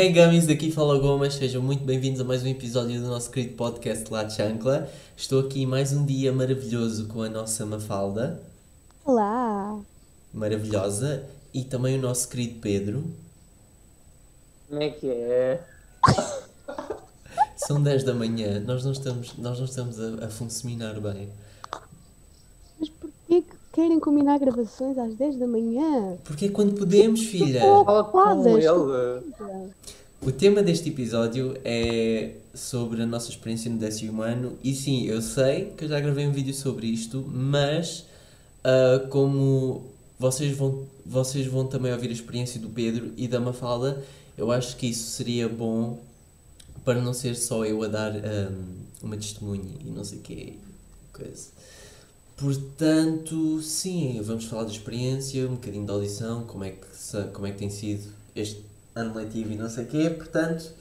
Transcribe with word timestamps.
Hey 0.00 0.14
Gummies, 0.14 0.46
daqui 0.46 0.72
fala 0.72 0.98
Gomas, 0.98 1.34
sejam 1.34 1.60
muito 1.60 1.84
bem-vindos 1.84 2.22
a 2.22 2.24
mais 2.24 2.42
um 2.42 2.46
episódio 2.46 2.98
do 3.02 3.06
nosso 3.06 3.30
querido 3.30 3.54
podcast 3.54 4.10
La 4.10 4.26
Chancla. 4.26 4.88
Estou 5.14 5.40
aqui 5.40 5.66
mais 5.66 5.92
um 5.92 6.06
dia 6.06 6.32
maravilhoso 6.32 7.06
com 7.06 7.20
a 7.20 7.28
nossa 7.28 7.66
Mafalda, 7.66 8.40
Olá! 9.04 9.78
maravilhosa, 10.32 11.26
e 11.52 11.64
também 11.64 11.98
o 11.98 12.00
nosso 12.00 12.30
querido 12.30 12.60
Pedro. 12.60 13.14
Como 14.70 14.82
é 14.82 14.88
que 14.88 15.06
é? 15.06 15.62
São 17.54 17.82
10 17.82 18.02
da 18.02 18.14
manhã, 18.14 18.58
nós 18.58 18.82
não 18.82 18.92
estamos, 18.92 19.36
nós 19.36 19.58
não 19.58 19.66
estamos 19.66 20.00
a, 20.00 20.24
a 20.24 20.30
funcionar 20.30 20.98
bem. 20.98 21.28
Querem 23.80 23.98
combinar 23.98 24.38
gravações 24.38 24.98
às 24.98 25.14
10 25.14 25.38
da 25.38 25.46
manhã? 25.46 26.18
Porque 26.24 26.44
é 26.44 26.48
quando 26.50 26.74
podemos, 26.74 27.22
filha. 27.22 27.62
Fala 27.62 28.04
com. 28.04 28.42
O 30.20 30.30
tema 30.30 30.62
deste 30.62 30.90
episódio 30.90 31.56
é 31.64 32.32
sobre 32.52 33.00
a 33.00 33.06
nossa 33.06 33.30
experiência 33.30 33.70
no 33.70 33.78
décimo 33.78 34.20
ano 34.20 34.58
e 34.62 34.74
sim, 34.74 35.06
eu 35.06 35.22
sei 35.22 35.72
que 35.78 35.86
eu 35.86 35.88
já 35.88 35.98
gravei 35.98 36.26
um 36.26 36.30
vídeo 36.30 36.52
sobre 36.52 36.88
isto, 36.88 37.24
mas 37.26 38.04
ah, 38.62 39.06
como 39.08 39.82
vocês 40.18 40.54
vão, 40.54 40.84
vocês 41.06 41.46
vão 41.46 41.66
também 41.66 41.90
ouvir 41.90 42.10
a 42.10 42.12
experiência 42.12 42.60
do 42.60 42.68
Pedro 42.68 43.12
e 43.16 43.26
da 43.26 43.40
Mafalda, 43.40 44.04
eu 44.36 44.52
acho 44.52 44.76
que 44.76 44.88
isso 44.88 45.08
seria 45.08 45.48
bom 45.48 45.98
para 46.84 47.00
não 47.00 47.14
ser 47.14 47.34
só 47.34 47.64
eu 47.64 47.82
a 47.82 47.88
dar 47.88 48.12
ahm, 48.14 48.62
uma 49.02 49.16
testemunha 49.16 49.72
e 49.82 49.88
não 49.88 50.04
sei 50.04 50.18
o 50.18 50.20
que 50.20 50.58
coisa. 51.14 51.48
Portanto, 52.40 53.60
sim, 53.60 54.18
vamos 54.22 54.46
falar 54.46 54.64
da 54.64 54.70
experiência, 54.70 55.46
um 55.46 55.56
bocadinho 55.56 55.84
da 55.84 55.92
audição, 55.92 56.44
como 56.44 56.64
é 56.64 56.70
que, 56.70 56.86
como 57.34 57.46
é 57.46 57.50
que 57.50 57.58
tem 57.58 57.68
sido 57.68 58.10
este 58.34 58.64
ano 58.94 59.14
letivo 59.14 59.52
e 59.52 59.56
não 59.56 59.68
sei 59.68 59.84
o 59.84 59.86
quê. 59.86 60.08
Portanto, 60.08 60.72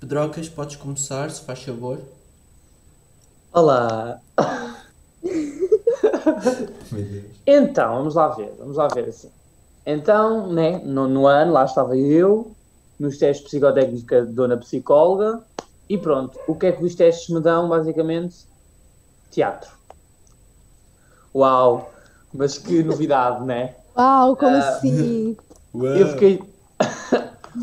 Pedrocas, 0.00 0.48
podes 0.48 0.76
começar, 0.76 1.30
se 1.30 1.42
faz 1.42 1.62
favor. 1.62 2.00
Olá. 3.52 4.22
Então, 7.46 7.98
vamos 7.98 8.14
lá 8.14 8.28
ver, 8.28 8.54
vamos 8.58 8.76
lá 8.76 8.88
ver 8.88 9.08
assim. 9.08 9.30
Então, 9.84 10.50
né, 10.50 10.78
no, 10.78 11.08
no 11.08 11.26
ano, 11.26 11.52
lá 11.52 11.64
estava 11.64 11.96
eu, 11.96 12.52
nos 12.98 13.18
testes 13.18 13.44
psicotécnicos 13.44 14.06
da 14.06 14.20
dona 14.22 14.56
psicóloga, 14.56 15.42
e 15.88 15.98
pronto. 15.98 16.38
O 16.46 16.54
que 16.54 16.66
é 16.66 16.72
que 16.72 16.82
os 16.82 16.94
testes 16.94 17.28
me 17.28 17.40
dão, 17.40 17.68
basicamente? 17.68 18.46
Teatro. 19.30 19.81
Uau! 21.34 21.90
Mas 22.32 22.58
que 22.58 22.82
novidade, 22.82 23.44
né? 23.44 23.74
Uau, 23.96 24.36
como 24.36 24.56
Ah. 24.56 24.58
assim? 24.58 25.36
Eu 25.74 26.08
fiquei. 26.08 26.42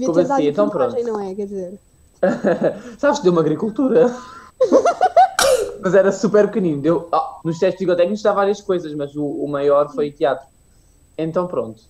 Como 0.05 0.19
assim? 0.19 0.47
Então 0.47 0.69
pronto. 0.69 0.95
não 1.03 1.19
é? 1.19 1.33
Quer 1.33 1.45
dizer, 1.45 1.79
Sabes, 2.97 3.19
deu 3.19 3.31
uma 3.31 3.41
agricultura. 3.41 4.13
mas 5.81 5.95
era 5.95 6.11
super 6.11 6.47
pequenino. 6.47 6.81
Deu, 6.81 7.07
ah, 7.11 7.39
nos 7.43 7.57
testes 7.59 7.77
psicotécnicos 7.77 8.21
dá 8.21 8.33
várias 8.33 8.61
coisas, 8.61 8.93
mas 8.93 9.15
o, 9.15 9.25
o 9.25 9.47
maior 9.47 9.89
foi 9.93 10.11
teatro. 10.11 10.47
Então 11.17 11.47
pronto. 11.47 11.81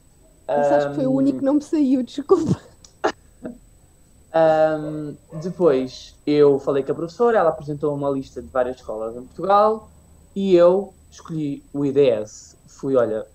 mas 0.48 0.72
acho 0.72 0.90
que 0.90 0.96
foi 0.96 1.08
o 1.08 1.12
único 1.12 1.40
que 1.40 1.46
não 1.46 1.56
me 1.56 1.62
saiu, 1.62 2.02
desculpa. 2.04 2.60
ahm, 4.34 5.14
depois 5.42 6.16
eu 6.26 6.60
falei 6.60 6.84
com 6.84 6.92
a 6.92 6.96
professora, 6.96 7.38
ela 7.40 7.50
apresentou 7.50 7.94
uma 7.94 8.10
lista 8.10 8.42
de 8.42 8.48
várias 8.48 8.78
escolas 8.78 9.16
em 9.16 9.22
Portugal 9.24 9.90
e 10.36 10.56
eu 10.56 10.94
escolhi 11.12 11.68
o 11.74 11.86
IDS. 11.86 12.58
Fui, 12.80 12.96
olha, 12.96 13.26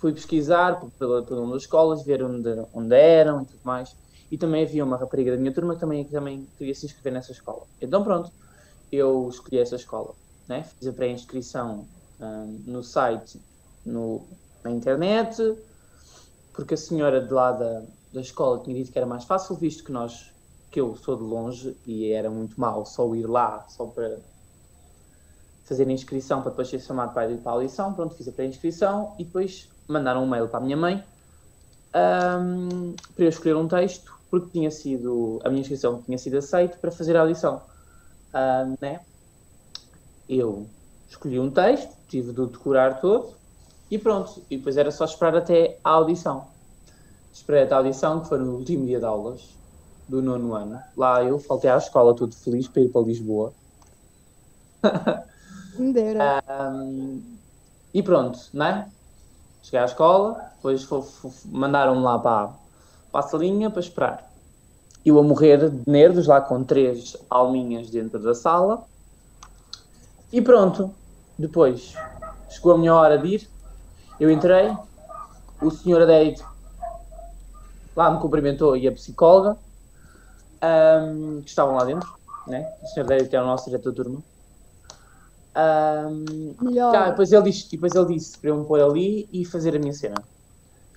fui 0.00 0.12
pesquisar 0.12 0.78
por- 0.80 0.92
pela 0.92 1.22
uma 1.42 1.54
das 1.54 1.62
escolas, 1.62 2.04
ver 2.04 2.22
onde, 2.22 2.48
onde 2.72 2.94
eram 2.96 3.42
e 3.42 3.46
tudo 3.46 3.60
mais. 3.64 3.90
E 4.30 4.38
também 4.38 4.64
havia 4.64 4.84
uma 4.84 4.96
rapariga 4.96 5.32
da 5.32 5.38
minha 5.38 5.52
turma 5.52 5.74
que 5.74 5.80
também, 5.80 6.04
que 6.04 6.12
também 6.12 6.46
queria 6.56 6.74
se 6.74 6.86
inscrever 6.86 7.12
nessa 7.12 7.32
escola. 7.32 7.66
Então 7.80 8.02
pronto, 8.04 8.32
eu 8.90 9.28
escolhi 9.28 9.60
essa 9.60 9.76
escola. 9.76 10.14
Né? 10.48 10.64
Fiz 10.64 10.88
a 10.88 10.92
pré-inscrição 10.92 11.88
ahm, 12.20 12.62
no 12.66 12.82
site, 12.82 13.40
no, 13.84 14.38
na 14.64 14.70
internet, 14.70 15.42
porque 16.52 16.74
a 16.74 16.76
senhora 16.76 17.24
de 17.26 17.32
lá 17.32 17.52
da, 17.52 17.86
da 18.12 18.20
escola 18.20 18.62
tinha 18.62 18.76
dito 18.76 18.92
que 18.92 18.98
era 18.98 19.06
mais 19.06 19.24
fácil, 19.24 19.56
visto 19.56 19.84
que 19.84 19.92
nós, 19.92 20.14
que 20.70 20.80
eu 20.80 20.94
sou 20.94 21.16
de 21.16 21.22
longe 21.22 21.78
e 21.86 22.10
era 22.12 22.30
muito 22.30 22.60
mal 22.60 22.84
só 22.84 23.12
ir 23.14 23.26
lá, 23.26 23.66
só 23.68 23.86
para 23.86 24.22
fazer 25.72 25.88
a 25.88 25.92
inscrição 25.92 26.42
para 26.42 26.50
depois 26.50 26.68
ser 26.68 26.80
chamado 26.80 27.14
para 27.14 27.30
ir 27.30 27.38
para 27.38 27.52
a 27.52 27.54
audição. 27.54 27.94
Pronto, 27.94 28.14
fiz 28.14 28.28
a 28.28 28.32
pré-inscrição 28.32 29.14
e 29.18 29.24
depois 29.24 29.70
mandaram 29.88 30.22
um 30.22 30.28
mail 30.28 30.46
para 30.48 30.58
a 30.58 30.62
minha 30.62 30.76
mãe 30.76 31.02
ahm, 31.94 32.94
para 33.14 33.24
eu 33.24 33.28
escolher 33.30 33.56
um 33.56 33.66
texto, 33.66 34.14
porque 34.30 34.50
tinha 34.50 34.70
sido, 34.70 35.40
a 35.44 35.48
minha 35.48 35.62
inscrição 35.62 36.02
tinha 36.02 36.18
sido 36.18 36.36
aceita 36.36 36.76
para 36.76 36.90
fazer 36.90 37.16
a 37.16 37.22
audição. 37.22 37.62
Ahm, 38.34 38.74
né? 38.80 39.00
Eu 40.28 40.66
escolhi 41.08 41.40
um 41.40 41.50
texto, 41.50 41.96
tive 42.06 42.32
de 42.32 42.46
decorar 42.46 43.00
todo 43.00 43.34
e 43.90 43.98
pronto. 43.98 44.42
E 44.50 44.58
depois 44.58 44.76
era 44.76 44.90
só 44.90 45.06
esperar 45.06 45.36
até 45.36 45.78
a 45.82 45.90
audição. 45.90 46.48
Esperei 47.32 47.62
até 47.62 47.74
a 47.74 47.78
audição, 47.78 48.20
que 48.20 48.28
foi 48.28 48.38
no 48.38 48.56
último 48.56 48.84
dia 48.84 48.98
de 48.98 49.06
aulas 49.06 49.56
do 50.06 50.20
nono 50.20 50.54
ano. 50.54 50.78
Lá 50.94 51.24
eu 51.24 51.38
faltei 51.38 51.70
à 51.70 51.78
escola 51.78 52.14
todo 52.14 52.34
feliz 52.34 52.68
para 52.68 52.82
ir 52.82 52.90
para 52.90 53.00
Lisboa. 53.00 53.54
Ahm, 56.48 57.38
e 57.92 58.02
pronto, 58.02 58.38
né? 58.52 58.90
Cheguei 59.62 59.80
à 59.80 59.84
escola, 59.84 60.52
depois 60.56 60.86
mandaram-me 61.46 62.02
lá 62.02 62.18
para, 62.18 62.48
para 63.10 63.20
a 63.20 63.22
salinha 63.22 63.70
para 63.70 63.80
esperar. 63.80 64.32
Eu 65.04 65.18
a 65.18 65.22
morrer 65.22 65.70
de 65.70 65.90
nervos, 65.90 66.26
lá 66.26 66.40
com 66.40 66.62
três 66.64 67.16
alminhas 67.28 67.90
dentro 67.90 68.20
da 68.22 68.34
sala. 68.34 68.84
E 70.32 70.40
pronto, 70.40 70.94
depois 71.38 71.94
chegou 72.50 72.72
a 72.72 72.78
minha 72.78 72.94
hora 72.94 73.18
de 73.18 73.28
ir. 73.28 73.48
Eu 74.18 74.30
entrei, 74.30 74.76
o 75.60 75.70
senhor 75.70 76.02
adérito 76.02 76.44
lá 77.94 78.10
me 78.10 78.20
cumprimentou 78.20 78.76
e 78.76 78.88
a 78.88 78.92
psicóloga 78.92 79.58
ahm, 80.60 81.40
que 81.42 81.50
estavam 81.50 81.74
lá 81.74 81.84
dentro, 81.84 82.08
né? 82.46 82.72
O 82.82 82.86
senhor 82.86 83.04
adérito 83.06 83.34
era 83.34 83.44
o 83.44 83.48
nosso 83.48 83.66
diretor 83.66 83.90
de 83.90 83.96
turma. 83.96 84.22
Ahm, 85.54 86.54
Melhor. 86.60 86.92
Tá, 86.92 87.10
depois 87.10 87.32
ele 87.32 87.44
disse, 87.44 87.70
depois 87.70 87.94
ele 87.94 88.14
disse 88.16 88.38
para 88.40 88.50
eu 88.50 88.58
me 88.60 88.66
pôr 88.66 88.80
ali 88.80 89.28
e 89.32 89.44
fazer 89.46 89.74
a 89.76 89.78
minha 89.78 89.92
cena. 89.94 90.28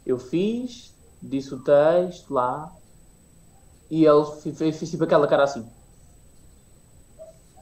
Eu 0.05 0.19
fiz, 0.19 0.97
disse 1.21 1.53
o 1.55 1.63
texto 1.63 2.33
lá 2.33 2.71
e 3.89 4.05
ele 4.05 4.25
fez, 4.55 4.77
fez 4.77 4.91
tipo 4.91 5.03
aquela 5.03 5.27
cara 5.27 5.43
assim. 5.43 5.67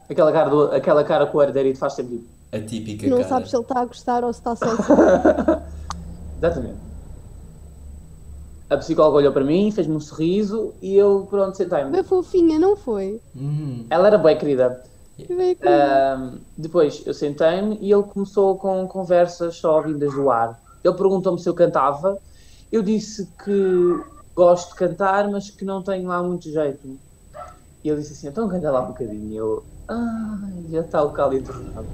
Aquela 0.10 0.32
cara, 0.32 0.50
do, 0.50 0.64
aquela 0.72 1.04
cara 1.04 1.28
que 1.30 1.36
o 1.36 1.42
herdeiro 1.42 1.78
faz 1.78 1.94
sempre 1.94 2.20
tipo. 2.20 2.34
A 2.54 2.60
típica 2.62 3.10
não 3.10 3.18
cara. 3.18 3.30
sabes 3.30 3.50
se 3.50 3.56
ele 3.58 3.64
está 3.64 3.82
a 3.82 3.86
gostar 3.86 4.24
ou 4.26 4.34
se 4.34 4.40
está 4.40 4.56
só. 4.56 4.72
Exatamente. 6.38 6.94
A 8.70 8.76
psicóloga 8.78 9.18
olhou 9.20 9.32
para 9.32 9.46
mim, 9.46 9.72
fez-me 9.72 9.96
um 9.96 10.00
sorriso 10.02 10.76
e 10.82 10.96
eu, 10.96 11.26
pronto, 11.28 11.56
sentei-me. 11.56 11.94
Bem 11.94 12.04
fofinha, 12.04 12.60
não 12.60 12.76
foi? 12.76 13.22
Hum, 13.36 13.88
Ela 13.92 14.08
era 14.08 14.18
bem 14.18 14.38
querida. 14.38 14.84
Ahm, 15.66 16.40
depois 16.58 17.06
eu 17.06 17.14
sentei-me 17.14 17.78
e 17.80 17.92
ele 17.92 18.04
começou 18.04 18.58
com 18.58 18.88
conversas 18.88 19.56
só 19.56 19.82
vindas 19.82 20.14
do 20.14 20.30
ar. 20.30 20.60
Ele 20.84 20.96
perguntou-me 20.96 21.40
se 21.40 21.48
eu 21.48 21.54
cantava. 21.54 22.18
Eu 22.72 22.82
disse 22.82 23.32
que 23.44 24.04
gosto 24.36 24.70
de 24.72 24.76
cantar, 24.76 25.30
mas 25.30 25.50
que 25.50 25.64
não 25.64 25.84
tenho 25.84 26.08
lá 26.08 26.22
muito 26.24 26.50
jeito. 26.50 27.00
E 27.84 27.90
ele 27.90 28.02
disse 28.02 28.14
assim: 28.14 28.28
então 28.28 28.50
canta 28.50 28.72
lá 28.72 28.82
um 28.82 28.88
bocadinho. 28.88 29.32
E 29.32 29.36
eu, 29.36 29.64
ai, 29.88 30.66
já 30.70 30.82
está 30.82 31.04
o 31.04 31.12
calo 31.12 31.36
entornado. 31.36 31.88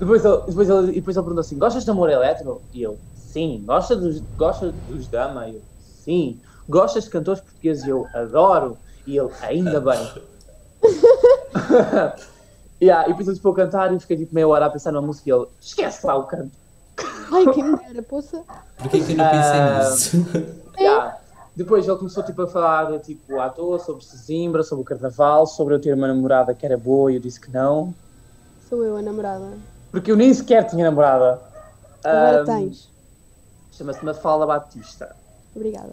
depois, 0.00 0.24
ele, 0.24 0.36
depois, 0.48 0.68
depois 0.68 0.68
ele 0.68 0.94
perguntou 0.94 1.40
assim: 1.40 1.58
gostas 1.58 1.84
de 1.84 1.90
amor 1.90 2.10
eletro? 2.10 2.62
E 2.72 2.82
eu, 2.82 2.98
sim. 3.14 3.62
Gosta 3.64 3.94
dos, 3.94 4.20
gosta 4.36 4.72
dos 4.72 5.08
Dama? 5.08 5.48
E 5.48 5.56
eu, 5.56 5.62
sim. 5.78 6.40
Gostas 6.68 7.04
de 7.04 7.10
cantores 7.10 7.40
portugueses? 7.40 7.84
E 7.84 7.90
eu, 7.90 8.06
adoro. 8.14 8.78
E 9.06 9.16
ele, 9.16 9.30
ainda 9.40 9.80
bem. 9.80 9.98
yeah, 12.80 13.06
e 13.06 13.10
depois 13.10 13.28
ele 13.28 13.38
para 13.38 13.50
eu 13.50 13.54
cantar 13.54 13.92
e 13.94 14.00
fiquei 14.00 14.16
tipo 14.16 14.34
meia 14.34 14.48
hora 14.48 14.66
a 14.66 14.70
pensar 14.70 14.92
na 14.92 15.00
música 15.00 15.28
e 15.28 15.32
ele, 15.32 15.46
esquece 15.60 16.06
lá 16.06 16.16
o 16.16 16.24
canto. 16.24 16.56
Ai, 17.32 17.52
quem 17.52 17.64
me 17.64 17.76
dera, 17.76 18.02
poça. 18.02 18.42
Porquê 18.78 19.00
que 19.00 19.12
eu 19.12 19.16
não 19.16 19.30
pensei 19.30 19.60
Ah, 19.60 19.78
nisso? 19.90 20.26
Yeah. 20.78 21.18
Depois 21.54 21.88
ele 21.88 21.96
começou 21.96 22.22
tipo, 22.22 22.42
a 22.42 22.46
falar 22.46 23.00
tipo, 23.00 23.40
à 23.40 23.48
toa 23.48 23.80
sobre 23.80 24.04
Sesimbra, 24.04 24.62
sobre 24.62 24.82
o 24.82 24.84
carnaval, 24.84 25.44
sobre 25.44 25.74
eu 25.74 25.80
ter 25.80 25.92
uma 25.92 26.06
namorada 26.06 26.54
que 26.54 26.64
era 26.64 26.78
boa 26.78 27.10
e 27.10 27.16
eu 27.16 27.20
disse 27.20 27.40
que 27.40 27.50
não. 27.50 27.92
Sou 28.68 28.84
eu 28.84 28.96
a 28.96 29.02
namorada. 29.02 29.58
Porque 29.90 30.12
eu 30.12 30.16
nem 30.16 30.32
sequer 30.32 30.68
tinha 30.68 30.84
namorada. 30.84 31.40
Agora 32.04 32.42
Ahm, 32.42 32.44
tens. 32.44 32.88
Chama-se 33.72 34.04
Mafalda 34.04 34.46
Batista. 34.46 35.16
Obrigada. 35.54 35.92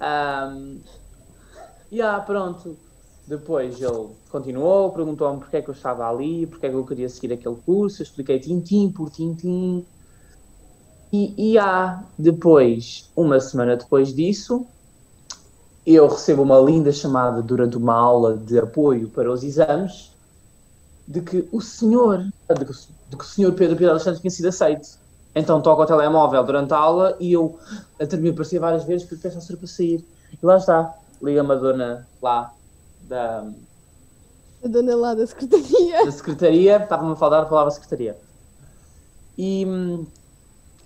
Um, 0.00 0.80
yeah, 1.90 2.20
pronto. 2.24 2.76
Depois 3.26 3.80
ele 3.80 4.08
continuou, 4.30 4.90
perguntou-me 4.90 5.38
porque 5.38 5.56
é 5.56 5.62
que 5.62 5.70
eu 5.70 5.74
estava 5.74 6.08
ali, 6.08 6.46
porque 6.46 6.66
é 6.66 6.68
que 6.68 6.74
eu 6.74 6.84
queria 6.84 7.08
seguir 7.08 7.32
aquele 7.32 7.56
curso, 7.64 8.02
eu 8.02 8.04
expliquei 8.04 8.40
tintim 8.40 8.90
por 8.90 9.10
tintim. 9.10 9.86
E, 11.12 11.52
e 11.52 11.58
há, 11.58 12.02
depois, 12.18 13.10
uma 13.14 13.38
semana 13.38 13.76
depois 13.76 14.12
disso, 14.12 14.66
eu 15.86 16.08
recebo 16.08 16.42
uma 16.42 16.58
linda 16.58 16.90
chamada 16.90 17.42
durante 17.42 17.76
uma 17.76 17.94
aula 17.94 18.36
de 18.36 18.58
apoio 18.58 19.08
para 19.08 19.30
os 19.30 19.44
exames 19.44 20.10
de 21.06 21.20
que 21.20 21.48
o 21.52 21.60
senhor, 21.60 22.18
de 22.18 22.64
que, 22.64 22.72
de 23.10 23.16
que 23.16 23.24
o 23.24 23.26
senhor 23.26 23.52
Pedro 23.52 23.76
Pedro 23.76 23.92
Alexandre 23.92 24.20
tinha 24.20 24.30
sido 24.30 24.48
aceito. 24.48 25.00
Então 25.34 25.60
toco 25.60 25.82
o 25.82 25.86
telemóvel 25.86 26.42
durante 26.44 26.74
a 26.74 26.78
aula 26.78 27.16
e 27.20 27.32
eu 27.32 27.58
a 28.00 28.06
termino 28.06 28.30
a 28.30 28.32
aparecer 28.32 28.58
várias 28.58 28.84
vezes 28.84 29.06
porque 29.06 29.22
peço 29.22 29.36
ao 29.36 29.42
senhor 29.42 29.58
para 29.58 29.68
sair. 29.68 30.04
E 30.32 30.46
lá 30.46 30.56
está, 30.56 30.94
liga-me 31.22 31.52
a 31.52 31.56
dona 31.56 32.08
lá 32.20 32.52
da, 33.12 33.44
A 34.64 34.68
dona 34.68 34.96
lá 34.96 35.14
da 35.14 35.26
secretaria. 35.26 36.04
da 36.04 36.10
secretaria, 36.10 36.76
estava-me 36.82 37.12
a 37.12 37.16
falar 37.16 37.42
a 37.42 37.46
palavra 37.46 37.70
secretaria. 37.70 38.18
E 39.36 39.66
hum, 39.66 40.06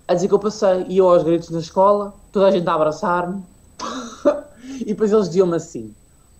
a 0.05 0.13
dizer 0.13 0.27
que 0.27 0.33
eu 0.33 0.39
passei, 0.39 0.85
e 0.89 0.97
eu 0.97 1.07
aos 1.07 1.23
gritos 1.23 1.49
na 1.49 1.59
escola, 1.59 2.13
toda 2.31 2.47
a 2.47 2.51
gente 2.51 2.67
a 2.67 2.73
abraçar-me, 2.73 3.43
e 4.81 4.85
depois 4.85 5.11
eles 5.11 5.27
diziam-me 5.27 5.55
assim: 5.55 5.95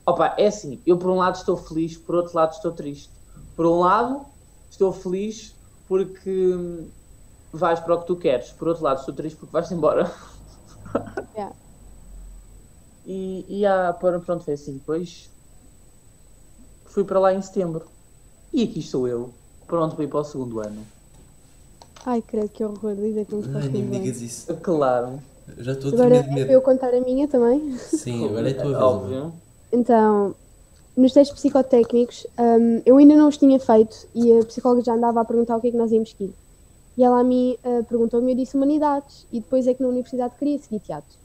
opa, 0.05 0.35
é 0.37 0.47
assim, 0.47 0.81
eu 0.85 0.97
por 0.97 1.09
um 1.09 1.15
lado 1.15 1.35
estou 1.35 1.55
feliz, 1.55 1.97
por 1.97 2.15
outro 2.15 2.35
lado 2.35 2.51
estou 2.51 2.71
triste. 2.73 3.09
Por 3.55 3.65
um 3.65 3.79
lado, 3.79 4.25
estou 4.69 4.91
feliz 4.91 5.55
porque 5.87 6.53
hum, 6.53 6.89
vais 7.53 7.79
para 7.79 7.95
o 7.95 7.99
que 8.01 8.07
tu 8.07 8.17
queres, 8.17 8.51
por 8.51 8.67
outro 8.67 8.83
lado, 8.83 8.99
estou 8.99 9.15
triste 9.15 9.37
porque 9.37 9.53
vais 9.53 9.71
embora. 9.71 10.11
Yeah. 11.33 11.55
E, 13.09 13.45
e 13.47 13.65
ah, 13.65 13.95
pronto, 13.97 14.43
foi 14.43 14.53
assim. 14.53 14.73
Depois 14.73 15.31
fui 16.97 17.03
para 17.03 17.19
lá 17.19 17.31
em 17.31 17.39
setembro. 17.43 17.85
E 18.51 18.63
aqui 18.63 18.79
estou 18.79 19.07
eu, 19.07 19.29
pronto 19.67 19.93
para 19.93 20.03
ir 20.03 20.07
para 20.07 20.21
o 20.21 20.23
segundo 20.23 20.59
ano. 20.59 20.81
Ai, 22.03 22.23
credo, 22.23 22.49
que 22.49 22.63
horror 22.63 22.95
dizer 22.95 23.23
que 23.23 23.33
não 23.33 23.41
está 23.41 23.59
Ai, 23.59 23.69
nem 23.69 23.83
me 23.83 23.99
digas 23.99 24.19
isso. 24.19 24.51
Claro, 24.55 25.19
Eu 25.55 25.63
já 25.63 25.73
estou 25.73 25.91
a 25.91 25.93
Agora 25.93 26.15
é 26.15 26.23
para 26.23 26.53
eu 26.53 26.59
contar 26.59 26.91
a 26.95 26.99
minha 26.99 27.27
também. 27.27 27.77
Sim, 27.77 28.25
agora 28.25 28.49
é 28.49 28.51
a 28.51 28.55
tua 28.55 28.71
vez. 28.71 28.81
óbvio. 28.81 29.33
Então, 29.71 30.35
nos 30.95 31.13
testes 31.13 31.37
psicotécnicos, 31.37 32.25
hum, 32.39 32.81
eu 32.83 32.97
ainda 32.97 33.15
não 33.15 33.27
os 33.27 33.37
tinha 33.37 33.59
feito 33.59 34.07
e 34.15 34.33
a 34.39 34.43
psicóloga 34.43 34.83
já 34.83 34.95
andava 34.95 35.21
a 35.21 35.25
perguntar 35.25 35.55
o 35.55 35.61
que 35.61 35.67
é 35.67 35.71
que 35.71 35.77
nós 35.77 35.91
íamos 35.91 36.09
seguir. 36.09 36.33
E 36.97 37.03
ela 37.03 37.19
a 37.19 37.23
mim 37.23 37.57
uh, 37.63 37.83
perguntou-me, 37.83 38.31
eu 38.31 38.37
disse 38.37 38.57
humanidades, 38.57 39.27
e 39.31 39.39
depois 39.39 39.67
é 39.67 39.73
que 39.75 39.83
na 39.83 39.89
universidade 39.89 40.33
queria 40.39 40.57
seguir 40.57 40.79
teatro. 40.79 41.15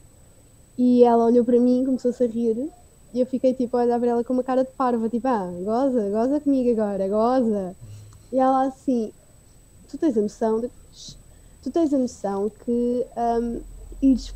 E 0.77 1.03
ela 1.03 1.25
olhou 1.25 1.43
para 1.43 1.59
mim, 1.59 1.83
começou-se 1.83 2.23
a 2.23 2.27
rir, 2.27 2.69
e 3.13 3.19
eu 3.21 3.25
fiquei 3.27 3.53
tipo 3.53 3.77
a 3.77 3.81
olhar 3.83 3.99
para 3.99 4.09
ela 4.09 4.23
com 4.23 4.33
uma 4.33 4.43
cara 4.43 4.63
de 4.63 4.71
parva, 4.71 5.07
tipo, 5.07 5.27
ah, 5.27 5.51
goza, 5.63 6.09
goza 6.09 6.39
comigo 6.41 6.71
agora, 6.71 7.07
goza. 7.07 7.75
E 8.31 8.39
ela 8.39 8.65
assim, 8.67 9.13
tu 9.87 9.97
tens 9.97 10.17
a 10.17 10.21
noção 10.21 10.59
de 10.61 10.71
tu 11.61 11.71
tens 11.71 11.93
a 11.93 11.97
noção 11.97 12.49
que 12.49 13.07
hum, 13.17 13.61
ires 14.01 14.35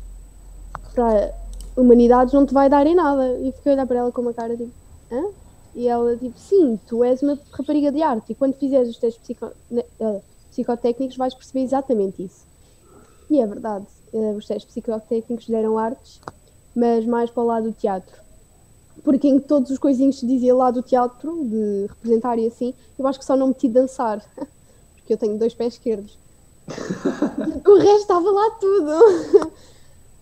para 0.94 1.34
humanidades 1.76 2.32
não 2.34 2.46
te 2.46 2.54
vai 2.54 2.68
dar 2.68 2.86
em 2.86 2.94
nada. 2.94 3.38
E 3.40 3.52
fiquei 3.52 3.72
a 3.72 3.74
olhar 3.74 3.86
para 3.86 3.98
ela 3.98 4.12
com 4.12 4.22
uma 4.22 4.34
cara 4.34 4.56
tipo, 4.56 4.72
hã? 5.10 5.22
E 5.74 5.88
ela 5.88 6.16
tipo, 6.16 6.38
sim, 6.38 6.78
tu 6.86 7.04
és 7.04 7.22
uma 7.22 7.38
rapariga 7.52 7.92
de 7.92 8.02
arte 8.02 8.32
e 8.32 8.34
quando 8.34 8.54
fizeres 8.58 8.88
os 8.88 8.98
testes 8.98 9.20
psico- 9.22 9.54
eh, 9.72 10.22
psicotécnicos 10.50 11.16
vais 11.16 11.34
perceber 11.34 11.62
exatamente 11.62 12.24
isso. 12.24 12.46
E 13.30 13.40
é 13.40 13.46
verdade, 13.46 13.86
eh, 14.12 14.32
os 14.34 14.46
testes 14.46 14.66
psicotécnicos 14.66 15.46
deram 15.48 15.78
artes, 15.78 16.20
mas 16.74 17.04
mais 17.06 17.30
para 17.30 17.42
o 17.42 17.46
lado 17.46 17.70
do 17.70 17.74
teatro. 17.74 18.27
Porque 19.04 19.28
em 19.28 19.38
todos 19.40 19.70
os 19.70 19.78
coisinhos 19.78 20.18
se 20.18 20.26
dizia 20.26 20.54
lá 20.54 20.70
do 20.70 20.82
teatro, 20.82 21.44
de 21.44 21.86
representar 21.88 22.38
e 22.38 22.46
assim, 22.46 22.74
eu 22.98 23.06
acho 23.06 23.18
que 23.18 23.24
só 23.24 23.36
não 23.36 23.48
meti 23.48 23.68
dançar, 23.68 24.20
porque 24.96 25.12
eu 25.14 25.18
tenho 25.18 25.38
dois 25.38 25.54
pés 25.54 25.74
esquerdos. 25.74 26.18
o 27.66 27.74
resto 27.78 28.00
estava 28.00 28.30
lá 28.30 28.50
tudo. 28.60 29.52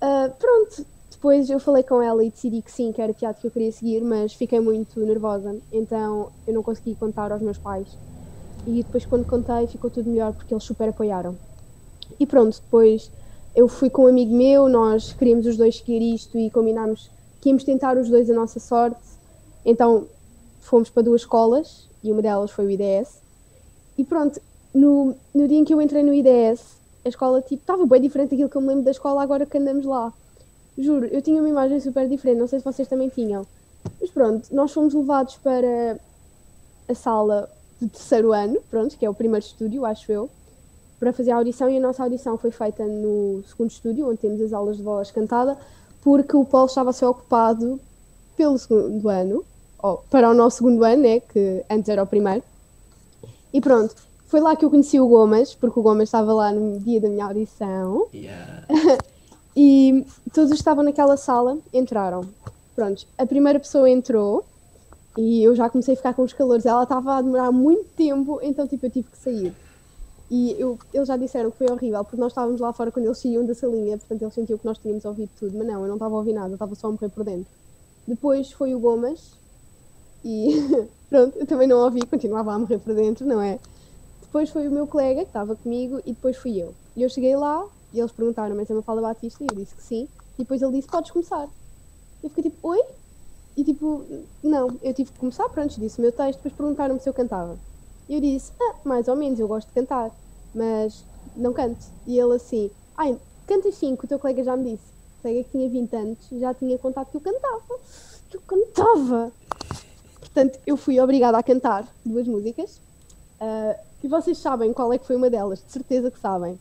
Ah, 0.00 0.28
pronto, 0.38 0.87
depois 1.11 1.49
eu 1.49 1.58
falei 1.58 1.82
com 1.82 2.02
ela 2.02 2.23
e 2.23 2.31
decidi 2.31 2.61
que 2.62 2.70
sim, 2.70 2.93
que 2.93 3.00
era 3.00 3.14
teatro 3.14 3.40
que 3.40 3.46
eu 3.46 3.50
queria 3.50 3.73
seguir, 3.73 4.02
mas 4.05 4.34
fiquei 4.34 4.61
muito 4.61 5.00
nervosa, 5.00 5.58
então 5.73 6.31
eu 6.46 6.52
não 6.55 6.62
consegui 6.62 6.94
contar 6.94 7.32
aos 7.32 7.40
meus 7.43 7.58
pais. 7.58 7.99
E 8.67 8.82
depois, 8.82 9.06
quando 9.06 9.25
contei, 9.26 9.67
ficou 9.69 9.90
tudo 9.90 10.11
melhor 10.11 10.34
porque 10.34 10.55
eles 10.55 10.64
super 10.64 10.88
apoiaram. 10.90 11.38
E 12.19 12.26
pronto, 12.26 12.61
depois 12.61 13.11
eu 13.55 13.69
fui 13.69 13.90
com 13.90 14.05
um 14.05 14.08
amigo 14.08 14.34
meu, 14.34 14.69
nós 14.69 15.12
queríamos 15.14 15.46
os 15.46 15.56
dois 15.56 15.78
seguir 15.78 16.02
isto 16.14 16.38
e 16.38 16.50
combinámos 16.50 17.11
que 17.47 17.51
íamos 17.51 17.63
tentar 17.63 17.97
os 17.97 18.09
dois 18.09 18.29
a 18.29 18.35
nossa 18.35 18.59
sorte. 18.59 18.99
Então 19.65 20.09
fomos 20.59 20.91
para 20.91 21.05
duas 21.05 21.21
escolas 21.21 21.89
e 22.03 22.11
uma 22.11 22.21
delas 22.21 22.51
foi 22.51 22.67
o 22.67 22.71
IDS. 22.71 23.23
E 23.97 24.05
pronto, 24.05 24.41
no, 24.75 25.15
no 25.33 25.47
dia 25.47 25.59
em 25.59 25.65
que 25.65 25.73
eu 25.73 25.81
entrei 25.81 26.03
no 26.03 26.13
IDS, 26.13 26.81
a 27.05 27.09
escola 27.09 27.41
tipo 27.41 27.63
estava 27.63 27.87
bem 27.87 28.01
diferente 28.01 28.31
daquilo 28.31 28.49
que 28.49 28.57
eu 28.57 28.61
me 28.61 28.67
lembro 28.67 28.83
da 28.83 28.91
escola 28.91 29.23
agora 29.23 29.47
que 29.47 29.57
andamos 29.57 29.87
lá. 29.87 30.13
Juro, 30.77 31.07
eu 31.07 31.23
tinha 31.23 31.41
uma 31.41 31.49
imagem 31.49 31.79
super 31.79 32.09
diferente, 32.09 32.39
não 32.39 32.49
sei 32.49 32.59
se 32.59 32.65
vocês 32.65 32.89
também 32.89 33.09
tinham. 33.09 33.47
Mas 34.01 34.11
pronto, 34.11 34.53
nós 34.53 34.73
fomos 34.73 34.93
levados 34.93 35.37
para 35.37 36.01
a 36.89 36.95
sala 36.97 37.49
de 37.81 37.87
terceiro 37.87 38.33
ano, 38.33 38.61
pronto, 38.69 38.99
que 38.99 39.07
é 39.07 39.09
o 39.09 39.15
primeiro 39.15 39.47
estúdio, 39.47 39.87
acho 39.87 40.11
eu, 40.11 40.29
para 40.99 41.13
fazer 41.13 41.31
a 41.31 41.37
audição 41.37 41.71
e 41.71 41.77
a 41.77 41.81
nossa 41.81 42.03
audição 42.03 42.37
foi 42.37 42.51
feita 42.51 42.85
no 42.85 43.41
segundo 43.47 43.71
estúdio, 43.71 44.09
onde 44.09 44.19
temos 44.19 44.41
as 44.41 44.53
aulas 44.53 44.79
de 44.79 44.83
voz 44.83 45.13
cantada, 45.13 45.57
porque 46.06 46.37
o 46.37 46.44
Paulo 46.44 46.69
estava 46.69 46.91
a 46.91 46.93
ser 46.93 47.05
ocupado 47.05 47.81
pelo 48.37 48.56
segundo 48.56 49.08
ano, 49.08 49.44
ou 49.76 50.05
para 50.08 50.31
o 50.31 50.35
nosso 50.35 50.58
segundo 50.58 50.85
ano, 50.85 51.03
né, 51.03 51.19
que 51.19 51.64
antes 51.69 51.88
era 51.88 52.00
o 52.00 52.06
primeiro. 52.06 52.44
E 53.53 53.61
pronto, 53.61 53.93
foi 54.26 54.38
lá 54.38 54.55
que 54.55 54.64
eu 54.64 54.70
conheci 54.70 55.00
o 55.00 55.08
Gomes, 55.08 55.53
porque 55.53 55.81
o 55.81 55.82
Gomes 55.82 56.05
estava 56.05 56.32
lá 56.32 56.53
no 56.53 56.79
dia 56.79 57.00
da 57.00 57.08
minha 57.08 57.25
audição. 57.25 58.06
Yeah. 58.14 58.69
E 59.58 60.05
todos 60.35 60.53
estavam 60.53 60.85
naquela 60.85 61.17
sala, 61.17 61.56
entraram. 61.73 62.29
Pronto, 62.75 63.06
a 63.17 63.25
primeira 63.25 63.59
pessoa 63.59 63.88
entrou 63.88 64.44
e 65.17 65.43
eu 65.43 65.56
já 65.56 65.70
comecei 65.70 65.94
a 65.94 65.97
ficar 65.97 66.12
com 66.12 66.20
os 66.20 66.35
calores. 66.35 66.67
Ela 66.67 66.82
estava 66.82 67.17
a 67.17 67.23
demorar 67.23 67.50
muito 67.50 67.87
tempo, 67.97 68.38
então 68.43 68.69
tipo 68.69 68.85
eu 68.85 68.91
tive 68.91 69.09
que 69.11 69.17
sair. 69.17 69.55
E 70.31 70.61
eu, 70.61 70.78
eles 70.93 71.06
já 71.06 71.17
disseram 71.17 71.50
que 71.50 71.58
foi 71.58 71.69
horrível, 71.70 72.02
porque 72.05 72.17
nós 72.17 72.32
estávamos 72.32 72.61
lá 72.61 72.73
fora 72.73 72.90
quando 72.90 73.06
eles 73.06 73.20
saíam 73.20 73.46
da 73.46 73.55
salinha, 73.55 73.96
portanto 73.96 74.23
eles 74.23 74.34
sentiam 74.34 74.58
que 74.58 74.64
nós 74.64 74.78
tínhamos 74.78 75.05
ouvido 75.05 75.31
tudo, 75.38 75.56
mas 75.56 75.67
não, 75.67 75.82
eu 75.82 75.88
não 75.88 75.94
estava 75.94 76.14
a 76.14 76.19
ouvir 76.19 76.32
nada, 76.32 76.49
eu 76.49 76.55
estava 76.55 76.75
só 76.75 76.88
a 76.88 76.90
morrer 76.90 77.08
por 77.11 77.25
dentro. 77.25 77.52
Depois 78.06 78.50
foi 78.52 78.75
o 78.75 78.81
Gomes 78.81 79.38
e 80.25 80.49
pronto, 81.08 81.38
eu 81.38 81.46
também 81.46 81.69
não 81.69 81.78
ouvi, 81.78 82.00
continuava 82.06 82.52
a 82.52 82.58
morrer 82.58 82.78
por 82.78 82.94
dentro, 82.94 83.26
não 83.26 83.40
é? 83.40 83.61
Depois 84.20 84.50
foi 84.50 84.67
o 84.69 84.73
meu 84.73 84.87
colega 84.87 85.23
que 85.23 85.28
estava 85.28 85.55
comigo 85.56 86.00
e 86.05 86.12
depois 86.12 86.37
fui 86.37 86.61
eu. 86.61 86.75
E 86.96 87.02
eu 87.02 87.08
cheguei 87.08 87.37
lá 87.37 87.64
e 87.92 88.00
eles 88.00 88.12
perguntaram, 88.12 88.56
mas 88.56 88.68
é 88.68 88.75
uma 88.75 88.83
fala 88.83 89.00
Batista? 89.00 89.45
E 89.45 89.47
eu 89.50 89.56
disse 89.56 89.75
que 89.75 89.83
sim. 89.83 90.09
E 90.38 90.42
depois 90.42 90.61
ele 90.61 90.73
disse, 90.73 90.88
podes 90.88 91.11
começar. 91.11 91.49
Eu 92.23 92.28
fiquei 92.30 92.50
tipo, 92.50 92.68
oi? 92.68 92.80
E 93.56 93.64
tipo, 93.64 94.04
não, 94.42 94.78
eu 94.83 94.92
tive 94.92 95.12
que 95.12 95.18
começar, 95.18 95.49
pronto, 95.49 95.80
disse 95.80 95.99
o 95.99 96.02
meu 96.02 96.12
texto, 96.12 96.38
depois 96.38 96.54
perguntaram-me 96.54 97.00
se 97.00 97.09
eu 97.09 97.14
cantava. 97.14 97.59
E 98.09 98.15
eu 98.15 98.21
disse, 98.21 98.53
ah, 98.61 98.75
mais 98.85 99.09
ou 99.09 99.17
menos, 99.17 99.39
eu 99.41 99.49
gosto 99.49 99.69
de 99.69 99.75
cantar, 99.75 100.11
mas 100.55 101.05
não 101.37 101.53
canto. 101.53 101.85
E 102.07 102.19
ele 102.19 102.35
assim, 102.35 102.71
ai, 102.97 103.19
canta 103.47 103.71
sim, 103.73 103.97
que 103.97 104.05
o 104.05 104.09
teu 104.09 104.19
colega 104.19 104.43
já 104.45 104.57
me 104.57 104.73
disse. 104.73 104.87
O 105.19 105.23
colega 105.23 105.45
que 105.45 105.51
tinha 105.51 105.69
20 105.69 105.97
anos 105.97 106.19
já 106.33 106.55
tinha 106.55 106.79
contado 106.79 107.11
que 107.11 107.17
eu 107.17 107.21
cantava. 107.21 107.79
Que 108.31 108.37
eu 108.37 108.43
cantava! 108.47 109.33
Portanto, 110.21 110.59
eu 110.67 110.77
fui 110.77 111.01
obrigada 111.01 111.39
a 111.39 111.43
cantar 111.43 111.87
duas 112.05 112.27
músicas. 112.29 112.81
Ah, 113.41 113.77
e 114.03 114.09
vocês 114.09 114.39
sabem 114.39 114.73
qual 114.73 114.93
é 114.93 114.99
que 114.99 115.07
foi 115.07 115.17
uma 115.17 115.29
delas, 115.29 115.65
de 115.65 115.73
certeza 115.73 116.11
que 116.11 116.21
sabem. 116.21 116.59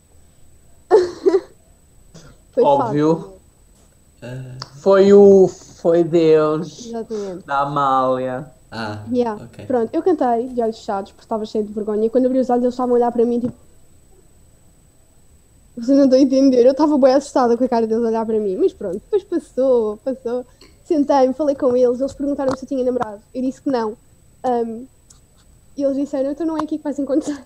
foi 2.52 2.64
Óbvio. 2.64 3.14
fácil. 3.16 3.36
Ah, 4.22 4.58
Foi 4.80 5.12
o. 5.12 5.46
Foi 5.46 6.02
Deus 6.02 6.86
Exatamente. 6.86 7.46
da 7.46 7.60
Amália. 7.60 8.50
Ah, 8.70 9.04
Yeah. 9.10 9.42
ok. 9.42 9.66
Pronto, 9.66 9.94
eu 9.94 10.02
cantei 10.02 10.48
de 10.48 10.60
olhos 10.60 10.78
fechados 10.78 11.12
porque 11.12 11.24
estava 11.24 11.44
cheio 11.46 11.64
de 11.64 11.72
vergonha. 11.72 12.06
E 12.06 12.10
quando 12.10 12.26
abri 12.26 12.38
os 12.38 12.50
olhos, 12.50 12.64
eles 12.64 12.74
estavam 12.74 12.94
a 12.94 12.98
olhar 12.98 13.12
para 13.12 13.24
mim 13.24 13.40
tipo. 13.40 13.54
Vocês 15.76 15.96
não 15.96 16.04
estão 16.04 16.18
a 16.18 16.22
entender. 16.22 16.64
Eu 16.64 16.72
estava 16.72 16.96
bem 16.98 17.12
assustada 17.12 17.56
com 17.56 17.64
a 17.64 17.68
cara 17.68 17.86
deles 17.86 18.04
a 18.04 18.08
olhar 18.08 18.24
para 18.24 18.40
mim. 18.40 18.56
Mas 18.56 18.72
pronto, 18.72 18.94
depois 18.94 19.24
passou, 19.24 19.98
passou. 19.98 20.44
Sentei-me, 20.84 21.34
falei 21.34 21.54
com 21.54 21.76
eles. 21.76 22.00
Eles 22.00 22.14
perguntaram 22.14 22.56
se 22.56 22.64
eu 22.64 22.68
tinha 22.68 22.84
namorado. 22.84 23.20
Eu 23.34 23.42
disse 23.42 23.60
que 23.60 23.70
não. 23.70 23.96
Ahm, 24.42 24.84
e 25.76 25.82
eles 25.82 25.96
disseram: 25.96 26.30
então 26.30 26.46
não 26.46 26.56
é 26.56 26.62
aqui 26.62 26.78
que 26.78 26.84
vais 26.84 26.98
encontrar. 26.98 27.44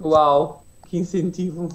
Uau, 0.00 0.62
que 0.88 0.98
incentivo. 0.98 1.68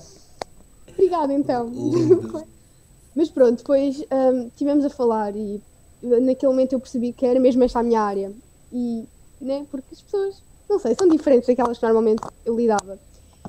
Obrigada 0.90 1.34
então. 1.34 1.72
Mas 3.16 3.30
pronto, 3.30 3.58
depois 3.58 4.00
hum, 4.12 4.50
tivemos 4.56 4.86
a 4.86 4.90
falar 4.90 5.36
e 5.36 5.62
naquele 6.02 6.52
momento 6.52 6.74
eu 6.74 6.80
percebi 6.80 7.14
que 7.14 7.26
era 7.26 7.40
mesmo 7.40 7.64
esta 7.64 7.80
a 7.80 7.84
minha 7.84 8.02
área. 8.02 8.32
E, 8.72 9.06
né, 9.40 9.66
porque 9.70 9.94
as 9.94 10.02
pessoas, 10.02 10.42
não 10.70 10.80
sei, 10.80 10.96
são 10.96 11.08
diferentes 11.08 11.48
daquelas 11.48 11.78
que 11.78 11.84
normalmente 11.84 12.22
eu 12.46 12.56
lidava. 12.56 12.98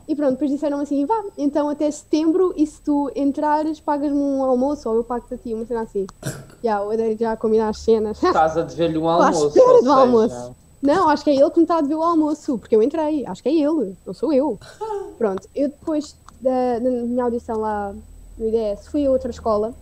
E 0.08 0.16
pronto, 0.16 0.32
depois 0.32 0.50
disseram 0.50 0.80
assim, 0.80 1.04
vá, 1.06 1.22
então 1.38 1.68
até 1.68 1.90
setembro 1.90 2.52
e 2.56 2.66
se 2.66 2.80
tu 2.82 3.10
entrares 3.14 3.78
pagas-me 3.78 4.18
um 4.18 4.42
almoço 4.42 4.88
ou 4.88 4.96
eu 4.96 5.04
pago-te 5.04 5.34
a 5.34 5.38
ti, 5.38 5.54
uma 5.54 5.64
cena 5.64 5.82
assim. 5.82 6.06
Já, 6.62 6.82
o 6.82 6.90
Adério 6.90 7.18
já 7.18 7.32
a 7.32 7.36
combinar 7.36 7.68
as 7.68 7.78
cenas. 7.78 8.16
Estás 8.22 8.56
a 8.56 8.62
dever-lhe 8.62 8.96
um 8.96 9.08
à 9.08 9.14
almoço. 9.14 9.48
espera 9.48 9.66
ou 9.68 9.74
do 9.74 9.80
seja, 9.80 9.94
almoço. 9.94 10.56
Não, 10.80 11.08
acho 11.08 11.24
que 11.24 11.30
é 11.30 11.34
ele 11.34 11.50
que 11.50 11.58
me 11.58 11.64
está 11.64 11.78
a 11.78 11.80
dever 11.80 11.96
o 11.96 12.02
almoço, 12.02 12.56
porque 12.58 12.74
eu 12.74 12.82
entrei. 12.82 13.26
Acho 13.26 13.42
que 13.42 13.48
é 13.48 13.52
ele, 13.52 13.96
não 14.06 14.14
sou 14.14 14.32
eu. 14.32 14.58
Pronto, 15.18 15.48
eu 15.54 15.68
depois 15.68 16.16
da, 16.40 16.78
da 16.78 16.90
minha 16.90 17.24
audição 17.24 17.58
lá 17.58 17.94
no 18.38 18.48
IDS 18.48 18.86
fui 18.88 19.04
a 19.06 19.10
outra 19.10 19.30
escola, 19.30 19.74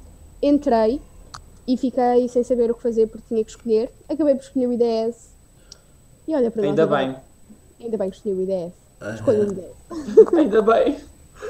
entrei 0.42 1.00
e 1.66 1.76
fiquei 1.76 2.28
sem 2.28 2.42
saber 2.42 2.70
o 2.70 2.74
que 2.74 2.82
fazer 2.82 3.06
porque 3.06 3.26
tinha 3.28 3.44
que 3.44 3.50
escolher. 3.50 3.90
Acabei 4.08 4.34
por 4.34 4.42
escolher 4.42 4.66
o 4.68 4.72
IDS. 4.72 5.30
E 6.26 6.34
olha 6.34 6.50
para 6.50 6.62
Ainda 6.62 6.86
nós 6.86 6.92
agora. 6.92 7.06
bem. 7.12 7.16
Ainda 7.84 7.96
bem 7.98 8.10
que 8.10 8.16
escolhi 8.16 8.34
o 8.34 8.42
IDS. 8.42 8.72
Aham. 9.00 9.14
Escolha 9.14 9.40
o 9.40 9.52
IDS. 9.52 10.28
Ainda 10.36 10.62
bem. 10.62 10.96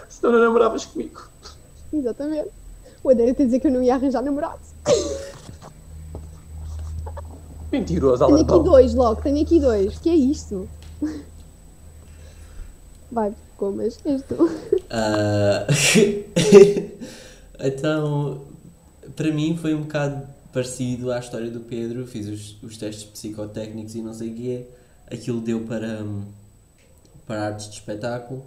Senão 0.09 0.33
não 0.35 0.41
namoravas 0.41 0.85
comigo. 0.87 1.29
Exatamente. 1.93 2.49
O 3.03 3.11
Adélia 3.11 3.35
tem 3.35 3.45
a 3.45 3.47
dizer 3.47 3.61
que 3.61 3.67
eu 3.67 3.73
não 3.73 3.83
ia 3.83 3.95
arranjar 3.95 4.23
namorado. 4.23 4.61
Mentiroso, 7.73 8.27
Tenho 8.27 8.41
aqui 8.41 8.65
dois 8.65 8.95
logo, 8.95 9.23
tenho 9.23 9.43
aqui 9.43 9.61
dois. 9.61 9.99
que 9.99 10.11
é 10.11 10.15
isto? 10.15 10.69
Vai, 13.13 13.33
comas, 13.57 13.99
és 14.05 14.23
tu. 14.23 14.51
Ah, 14.91 15.67
então, 17.61 18.41
para 19.17 19.33
mim 19.33 19.57
foi 19.57 19.75
um 19.75 19.83
bocado 19.83 20.27
parecido 20.53 21.13
à 21.13 21.19
história 21.19 21.51
do 21.51 21.61
Pedro. 21.61 22.07
Fiz 22.07 22.27
os, 22.27 22.63
os 22.63 22.77
testes 22.77 23.05
psicotécnicos 23.05 23.95
e 23.95 24.03
não 24.03 24.13
sei 24.13 24.31
o 24.31 24.35
quê. 24.35 24.67
Aquilo 25.07 25.41
deu 25.41 25.63
para, 25.65 26.03
hum, 26.03 26.25
para 27.27 27.47
artes 27.47 27.69
de 27.69 27.75
espetáculo. 27.75 28.45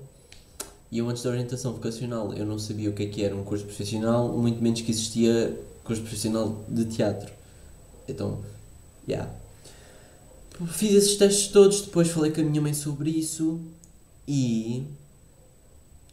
E 0.91 1.00
eu, 1.00 1.10
antes 1.10 1.24
da 1.24 1.32
orientação 1.32 1.74
vocacional, 1.74 2.34
eu 2.34 2.46
não 2.46 2.60
sabia 2.60 2.89
o 2.89 2.93
que 2.93 3.03
é 3.03 3.05
que 3.08 3.24
era 3.24 3.36
um 3.36 3.43
curso 3.43 3.65
profissional, 3.65 4.32
muito 4.38 4.62
menos 4.62 4.82
que 4.82 4.91
existia 4.91 5.60
curso 5.84 6.03
profissional 6.03 6.63
de 6.70 6.86
teatro. 6.86 7.34
Então, 8.08 8.41
já. 9.08 9.27
Fiz 10.67 10.93
esses 10.93 11.15
testes 11.15 11.48
todos, 11.48 11.82
depois 11.82 12.10
falei 12.10 12.32
com 12.32 12.41
a 12.41 12.43
minha 12.43 12.62
mãe 12.62 12.75
sobre 12.75 13.10
isso 13.10 13.60
e 14.27 14.86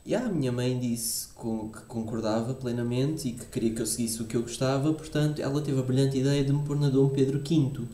e 0.05 0.15
a 0.15 0.29
minha 0.29 0.51
mãe 0.53 0.79
disse 0.79 1.29
que 1.29 1.81
concordava 1.89 2.55
plenamente 2.55 3.29
e 3.29 3.33
que 3.33 3.47
queria 3.47 3.75
que 3.75 3.83
eu 3.83 3.87
seguisse 3.87 4.23
o 4.23 4.27
que 4.27 4.37
eu 4.37 4.43
gostava, 4.43 4.93
portanto, 4.95 5.41
ela 5.41 5.61
teve 5.63 5.79
a 5.79 5.83
brilhante 5.83 6.19
ideia 6.19 6.45
de 6.45 6.53
me 6.53 6.63
pôr 6.65 6.79
na 6.79 6.89
Dom 6.89 7.09
Pedro 7.11 7.39
V. 7.41 7.87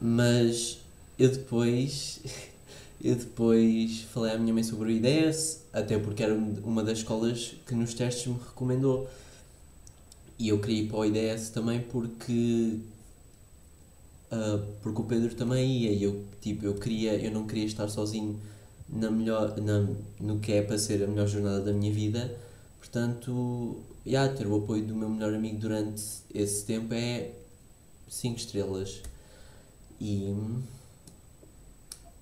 Mas 0.00 0.78
eu 1.18 1.30
depois, 1.30 2.20
eu 3.02 3.14
depois 3.16 4.00
falei 4.12 4.32
à 4.32 4.38
minha 4.38 4.52
mãe 4.54 4.62
sobre 4.62 4.88
o 4.88 4.92
IDS, 4.92 5.60
até 5.72 5.98
porque 5.98 6.22
era 6.22 6.34
um- 6.34 6.54
uma 6.64 6.82
das 6.82 6.98
escolas 6.98 7.54
que 7.66 7.74
nos 7.74 7.94
testes 7.94 8.26
me 8.26 8.34
recomendou. 8.38 9.08
E 10.38 10.48
eu 10.48 10.60
queria 10.60 10.82
ir 10.82 10.88
para 10.88 10.98
o 10.98 11.04
IDS 11.04 11.50
também 11.50 11.80
porque 11.80 12.78
ah, 14.30 14.60
porque 14.82 15.00
o 15.00 15.04
Pedro 15.04 15.34
também 15.34 15.70
ia 15.82 15.92
e 15.92 16.02
eu 16.02 16.24
tipo 16.40 16.64
eu 16.64 16.74
queria 16.74 17.14
eu 17.16 17.30
não 17.30 17.46
queria 17.46 17.64
estar 17.64 17.88
sozinho 17.88 18.38
na 18.92 19.10
melhor 19.10 19.58
na, 19.58 19.88
no 20.20 20.38
que 20.38 20.52
é 20.52 20.62
para 20.62 20.78
ser 20.78 21.02
a 21.02 21.06
melhor 21.06 21.26
jornada 21.26 21.60
da 21.60 21.72
minha 21.72 21.92
vida. 21.92 22.36
Portanto 22.78 23.82
já 24.04 24.28
ter 24.28 24.46
o 24.46 24.56
apoio 24.56 24.84
do 24.84 24.94
meu 24.94 25.08
melhor 25.08 25.32
amigo 25.32 25.58
durante 25.58 26.02
esse 26.34 26.64
tempo 26.64 26.92
é 26.92 27.30
5 28.08 28.36
estrelas. 28.36 29.00
E 30.00 30.34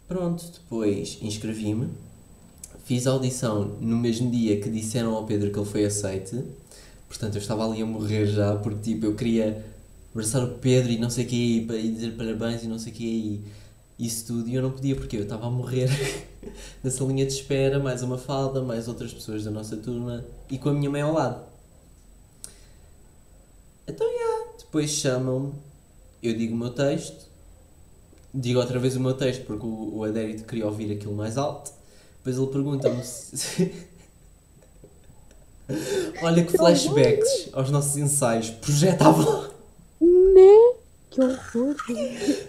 pronto 0.06 0.44
depois 0.52 1.18
inscrevi-me. 1.20 1.88
Fiz 2.84 3.06
a 3.06 3.10
audição 3.12 3.64
no 3.80 3.96
mesmo 3.96 4.30
dia 4.30 4.60
que 4.60 4.70
disseram 4.70 5.14
ao 5.14 5.24
Pedro 5.24 5.50
que 5.50 5.58
ele 5.58 5.68
foi 5.68 5.84
aceite. 5.84 6.44
Portanto 7.08 7.34
eu 7.34 7.40
estava 7.40 7.66
ali 7.66 7.82
a 7.82 7.86
morrer 7.86 8.26
já 8.26 8.54
porque 8.56 8.92
tipo 8.92 9.06
eu 9.06 9.14
queria 9.16 9.64
abraçar 10.12 10.44
o 10.44 10.58
Pedro 10.58 10.92
e 10.92 10.98
não 10.98 11.10
sei 11.10 11.24
o 11.24 11.28
que 11.28 11.66
e, 11.68 11.92
dizer 11.92 12.16
parabéns 12.16 12.62
e 12.62 12.66
não 12.66 12.78
sei 12.78 12.92
o 12.92 12.94
que 12.94 13.04
e 13.04 13.44
isso 14.00 14.28
tudo 14.28 14.48
e 14.48 14.54
eu 14.54 14.62
não 14.62 14.70
podia 14.70 14.96
porque 14.96 15.16
eu 15.16 15.24
estava 15.24 15.46
a 15.46 15.50
morrer 15.50 15.90
nessa 16.82 17.04
linha 17.04 17.26
de 17.26 17.32
espera, 17.32 17.78
mais 17.78 18.02
uma 18.02 18.16
falda, 18.16 18.62
mais 18.62 18.88
outras 18.88 19.12
pessoas 19.12 19.44
da 19.44 19.50
nossa 19.50 19.76
turma 19.76 20.24
e 20.48 20.56
com 20.56 20.70
a 20.70 20.72
minha 20.72 20.88
mãe 20.88 21.02
ao 21.02 21.12
lado. 21.12 21.44
Então, 23.86 24.06
já, 24.06 24.52
depois 24.58 24.90
chamam-me, 24.90 25.52
eu 26.22 26.34
digo 26.34 26.54
o 26.54 26.56
meu 26.56 26.70
texto, 26.70 27.28
digo 28.32 28.58
outra 28.58 28.78
vez 28.78 28.96
o 28.96 29.00
meu 29.00 29.12
texto 29.12 29.44
porque 29.44 29.66
o, 29.66 29.98
o 29.98 30.04
adérito 30.04 30.44
queria 30.44 30.66
ouvir 30.66 30.92
aquilo 30.92 31.14
mais 31.14 31.36
alto, 31.36 31.70
depois 32.16 32.38
ele 32.38 32.46
pergunta-me 32.46 33.04
se... 33.04 33.70
Olha 36.22 36.42
que 36.44 36.56
flashbacks 36.56 37.50
aos 37.52 37.70
nossos 37.70 37.96
ensaios, 37.96 38.50
projetavam? 38.50 39.50
Que 41.20 41.58
horror. 41.58 41.76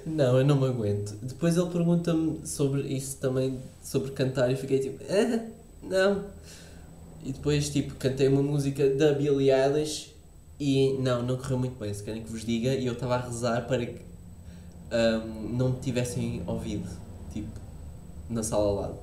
Não, 0.05 0.37
eu 0.37 0.45
não 0.45 0.59
me 0.59 0.67
aguento. 0.67 1.17
Depois 1.21 1.57
ele 1.57 1.69
pergunta-me 1.69 2.45
sobre 2.47 2.81
isso 2.83 3.17
também, 3.17 3.59
sobre 3.83 4.11
cantar, 4.11 4.51
e 4.51 4.55
fiquei 4.55 4.79
tipo, 4.79 5.03
ah, 5.09 5.45
não. 5.83 6.25
E 7.23 7.33
depois, 7.33 7.69
tipo, 7.69 7.95
cantei 7.95 8.27
uma 8.27 8.41
música 8.41 8.89
da 8.91 9.13
Billie 9.13 9.51
Eilish 9.51 10.15
e 10.59 10.93
não, 10.99 11.21
não 11.21 11.37
correu 11.37 11.57
muito 11.57 11.77
bem, 11.77 11.93
se 11.93 12.01
querem 12.03 12.23
que 12.23 12.31
vos 12.31 12.45
diga, 12.45 12.73
e 12.73 12.85
eu 12.85 12.93
estava 12.93 13.15
a 13.15 13.19
rezar 13.19 13.67
para 13.67 13.85
que 13.85 14.01
ahm, 14.89 15.55
não 15.57 15.71
me 15.71 15.79
tivessem 15.79 16.41
ouvido, 16.47 16.89
tipo, 17.33 17.49
na 18.29 18.41
sala 18.41 18.63
ao 18.63 18.75
lado. 18.75 18.99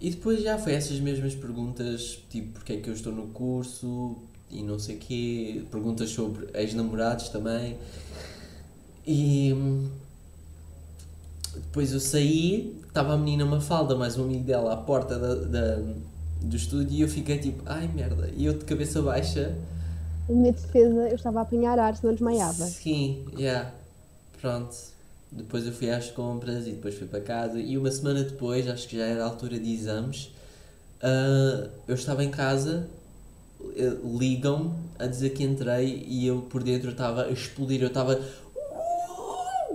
E 0.00 0.10
depois 0.10 0.42
já 0.42 0.58
foi 0.58 0.74
essas 0.74 0.98
mesmas 1.00 1.34
perguntas, 1.34 2.22
tipo, 2.28 2.52
porque 2.52 2.74
é 2.74 2.76
que 2.76 2.90
eu 2.90 2.94
estou 2.94 3.12
no 3.12 3.28
curso 3.28 4.16
e 4.52 4.62
não 4.62 4.78
sei 4.78 4.96
quê, 4.96 5.64
perguntas 5.70 6.10
sobre 6.10 6.48
ex-namorados 6.54 7.28
também. 7.30 7.78
E 9.06 9.52
hum, 9.52 9.88
depois 11.54 11.92
eu 11.92 12.00
saí, 12.00 12.80
estava 12.86 13.14
a 13.14 13.16
menina 13.18 13.44
Mafalda, 13.44 13.96
mais 13.96 14.16
um 14.18 14.24
amigo 14.24 14.44
dela, 14.44 14.72
à 14.72 14.76
porta 14.76 15.18
da, 15.18 15.34
da- 15.34 15.82
do 16.42 16.56
estúdio 16.56 16.90
e 16.96 17.00
eu 17.02 17.08
fiquei 17.08 17.38
tipo, 17.38 17.62
ai 17.66 17.86
merda, 17.88 18.30
e 18.36 18.44
eu 18.46 18.54
de 18.58 18.64
cabeça 18.64 19.00
baixa. 19.00 19.56
A 20.28 20.32
minha 20.32 20.52
defesa, 20.52 21.08
eu 21.08 21.14
estava 21.14 21.38
a 21.38 21.42
apanhar 21.42 21.78
ar, 21.78 21.94
senão 21.96 22.12
desmaiava. 22.12 22.74
Sim, 22.82 23.26
yeah, 23.38 23.72
pronto. 24.40 24.74
Depois 25.30 25.66
eu 25.66 25.72
fui 25.72 25.90
às 25.90 26.10
compras 26.10 26.66
e 26.66 26.72
depois 26.72 26.94
fui 26.94 27.06
para 27.06 27.20
casa 27.20 27.58
e 27.58 27.78
uma 27.78 27.90
semana 27.90 28.22
depois, 28.22 28.68
acho 28.68 28.88
que 28.88 28.98
já 28.98 29.04
era 29.06 29.24
a 29.24 29.28
altura 29.28 29.58
de 29.58 29.72
exames, 29.72 30.30
ah, 31.02 31.68
eu 31.88 31.94
estava 31.94 32.24
em 32.24 32.30
casa, 32.30 32.88
ligam-me 34.18 34.72
a 34.98 35.06
dizer 35.06 35.30
que 35.30 35.42
entrei 35.42 36.04
e 36.06 36.26
eu 36.26 36.42
por 36.42 36.62
dentro 36.62 36.90
estava 36.90 37.24
a 37.24 37.30
explodir, 37.30 37.82
eu 37.82 37.88
estava 37.88 38.20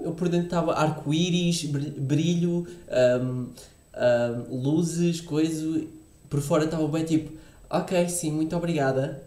eu 0.03 0.13
por 0.13 0.29
dentro 0.29 0.45
estava 0.45 0.73
arco-íris, 0.73 1.65
br- 1.65 1.99
brilho, 1.99 2.65
ahm, 2.89 3.47
ahm, 3.93 4.43
luzes, 4.49 5.21
coisa. 5.21 5.83
Por 6.29 6.41
fora 6.41 6.65
estava 6.65 6.87
bem 6.87 7.03
tipo, 7.05 7.31
ok, 7.69 8.07
sim, 8.09 8.31
muito 8.31 8.55
obrigada, 8.55 9.23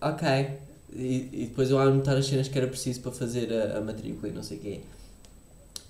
ok. 0.00 0.26
E, 0.94 1.28
e 1.32 1.46
depois 1.48 1.70
eu 1.70 1.78
a 1.78 1.82
anotar 1.84 2.16
as 2.16 2.26
cenas 2.26 2.48
que 2.48 2.58
era 2.58 2.66
preciso 2.66 3.00
para 3.00 3.12
fazer 3.12 3.52
a, 3.52 3.78
a 3.78 3.80
matrícula 3.80 4.28
e 4.28 4.32
não 4.32 4.42
sei 4.42 4.56
o 4.58 4.60
quê. 4.60 4.80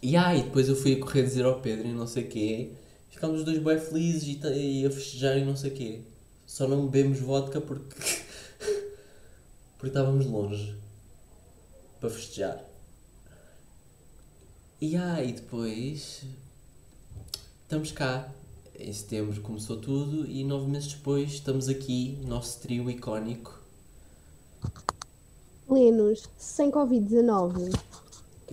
E 0.02 0.16
aí, 0.16 0.42
depois 0.42 0.68
eu 0.68 0.76
fui 0.76 0.94
a 0.94 1.00
correr 1.00 1.22
dizer 1.24 1.44
ao 1.44 1.60
Pedro 1.60 1.88
e 1.88 1.92
não 1.92 2.06
sei 2.06 2.24
o 2.24 2.28
quê. 2.28 2.70
Ficámos 3.10 3.40
os 3.40 3.44
dois 3.44 3.58
bem 3.58 3.78
felizes 3.78 4.22
e, 4.24 4.80
e 4.82 4.86
a 4.86 4.90
festejar 4.90 5.36
e 5.38 5.44
não 5.44 5.56
sei 5.56 5.70
o 5.70 5.74
quê. 5.74 6.00
Só 6.48 6.66
não 6.66 6.86
bebemos 6.86 7.20
vodka 7.20 7.60
porque. 7.60 7.94
porque 9.76 9.88
estávamos 9.88 10.24
longe. 10.24 10.74
Para 12.00 12.08
festejar. 12.08 12.64
E 14.80 14.96
aí, 14.96 15.32
depois. 15.32 16.24
Estamos 17.62 17.92
cá. 17.92 18.32
Em 18.74 18.92
setembro 18.92 19.40
começou 19.42 19.76
tudo 19.76 20.26
e 20.26 20.42
nove 20.42 20.70
meses 20.70 20.94
depois 20.94 21.32
estamos 21.32 21.68
aqui, 21.68 22.18
nosso 22.24 22.60
trio 22.60 22.88
icónico. 22.88 23.60
Plenos, 25.66 26.30
sem 26.38 26.70
Covid-19. 26.70 27.76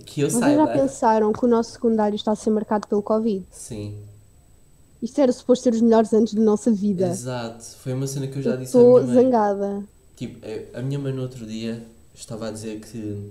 Que 0.04 0.20
eu 0.20 0.28
Vocês 0.28 0.40
saiba. 0.40 0.66
já 0.66 0.72
pensaram 0.72 1.32
que 1.32 1.44
o 1.44 1.48
nosso 1.48 1.70
secundário 1.72 2.16
está 2.16 2.32
a 2.32 2.36
ser 2.36 2.50
marcado 2.50 2.88
pelo 2.88 3.02
Covid? 3.02 3.46
Sim, 3.50 3.96
Isto 5.02 5.20
era 5.20 5.32
suposto 5.32 5.64
ser 5.64 5.74
os 5.74 5.80
melhores 5.80 6.12
anos 6.12 6.32
da 6.34 6.40
nossa 6.42 6.70
vida. 6.70 7.08
exato. 7.08 7.64
Foi 7.82 7.92
uma 7.92 8.06
cena 8.06 8.26
que 8.26 8.38
eu 8.38 8.42
já 8.42 8.52
Eu 8.52 8.56
disse 8.58 8.76
à 8.76 8.80
Estou 8.80 9.02
minha 9.02 9.14
mãe. 9.14 9.24
zangada. 9.24 9.84
Tipo, 10.16 10.38
eh, 10.46 10.66
a 10.74 10.80
minha 10.82 10.98
mãe 10.98 11.12
no 11.12 11.22
outro 11.22 11.46
dia 11.46 11.82
estava 12.14 12.48
a 12.48 12.50
dizer 12.50 12.80
que, 12.80 13.30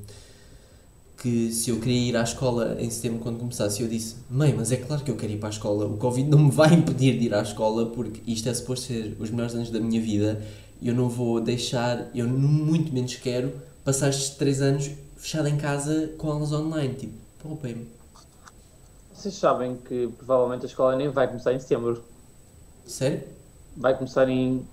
que 1.21 1.51
se 1.51 1.71
eu 1.71 1.79
queria 1.79 2.09
ir 2.09 2.15
à 2.17 2.21
escola 2.23 2.77
em 2.79 2.89
setembro 2.89 3.19
quando 3.19 3.39
começasse, 3.39 3.81
eu 3.81 3.87
disse, 3.87 4.15
mãe, 4.29 4.53
mas 4.55 4.71
é 4.71 4.77
claro 4.77 5.03
que 5.03 5.09
eu 5.09 5.15
quero 5.17 5.33
ir 5.33 5.37
para 5.39 5.49
a 5.49 5.51
escola, 5.51 5.85
o 5.87 5.97
Covid 5.97 6.29
não 6.29 6.37
me 6.39 6.51
vai 6.51 6.73
impedir 6.73 7.17
de 7.17 7.25
ir 7.25 7.33
à 7.33 7.41
escola 7.41 7.87
porque 7.87 8.21
isto 8.31 8.47
é 8.47 8.53
suposto 8.53 8.85
ser 8.87 9.15
os 9.19 9.29
melhores 9.31 9.55
anos 9.55 9.69
da 9.71 9.79
minha 9.79 9.99
vida 10.01 10.41
eu 10.81 10.93
não 10.93 11.09
vou 11.09 11.39
deixar, 11.41 12.11
eu 12.13 12.27
muito 12.27 12.93
menos 12.93 13.15
quero 13.15 13.53
passar 13.83 14.09
estes 14.09 14.29
três 14.31 14.61
anos 14.61 14.91
fechado 15.15 15.47
em 15.47 15.57
casa 15.57 16.11
com 16.17 16.29
aulas 16.29 16.51
online, 16.51 16.93
tipo, 16.93 17.13
poupem-me. 17.39 17.87
Vocês 19.25 19.37
sabem 19.37 19.75
que 19.75 20.07
provavelmente 20.19 20.65
a 20.65 20.67
escola 20.67 20.95
nem 20.95 21.09
vai 21.09 21.27
começar 21.27 21.51
em 21.51 21.57
setembro. 21.57 22.03
Sério? 22.85 23.23
Vai 23.75 23.97
começar 23.97 24.29
em 24.29 24.63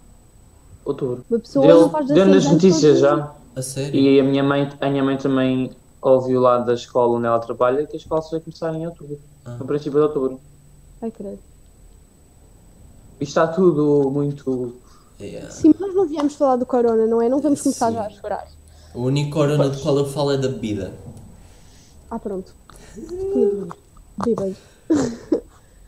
outubro. 0.84 1.24
Uma 1.30 1.38
pessoa 1.38 1.66
Deu, 1.66 1.80
não 1.80 1.88
faz 1.88 2.06
deu 2.08 2.26
16 2.26 2.44
nas 2.44 2.52
notícias 2.52 2.98
já. 2.98 3.32
A 3.56 3.62
sério? 3.62 3.98
E 3.98 4.20
a 4.20 4.22
minha 4.22 4.42
mãe, 4.42 4.70
a 4.78 4.90
minha 4.90 5.02
mãe 5.02 5.16
também 5.16 5.70
ouviu 6.02 6.38
lá 6.38 6.58
da 6.58 6.74
escola 6.74 7.16
onde 7.16 7.24
ela 7.24 7.38
trabalha 7.38 7.86
que 7.86 7.94
a 7.94 7.98
escola 7.98 8.20
só 8.20 8.32
vai 8.32 8.40
começar 8.40 8.74
em 8.74 8.86
outubro. 8.86 9.18
Ah. 9.42 9.56
No 9.58 9.64
princípio 9.64 9.92
de 9.92 10.06
outubro. 10.06 10.38
Ai, 11.00 11.10
credo. 11.10 11.38
Isto 13.18 13.22
está 13.22 13.46
tudo 13.46 14.10
muito. 14.10 14.76
Yeah. 15.18 15.50
Sim, 15.50 15.68
mas 15.68 15.80
nós 15.80 15.94
não 15.94 16.06
viemos 16.06 16.34
falar 16.34 16.56
do 16.56 16.66
corona, 16.66 17.06
não 17.06 17.22
é? 17.22 17.28
Não 17.30 17.40
vamos 17.40 17.62
começar 17.62 17.88
Sim. 17.88 17.94
já 17.94 18.04
a 18.04 18.10
chorar. 18.10 18.48
O 18.94 19.04
único 19.04 19.30
corona 19.30 19.64
Pois. 19.64 19.78
do 19.78 19.82
qual 19.82 19.96
eu 19.96 20.04
falo 20.04 20.32
é 20.32 20.36
da 20.36 20.48
bebida. 20.48 20.92
Ah, 22.10 22.18
pronto. 22.18 22.54
Bêbados. 24.24 24.56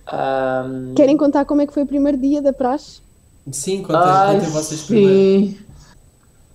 Ahm, 0.06 0.94
Querem 0.94 1.16
contar 1.16 1.44
como 1.44 1.62
é 1.62 1.66
que 1.66 1.72
foi 1.72 1.82
o 1.82 1.86
primeiro 1.86 2.18
dia 2.18 2.42
da 2.42 2.52
praxe? 2.52 3.00
Sim, 3.50 3.82
contem, 3.82 3.96
ai, 4.02 4.34
contem 4.34 4.50
vocês 4.50 4.82
primeiro. 4.82 5.12
sim. 5.12 5.58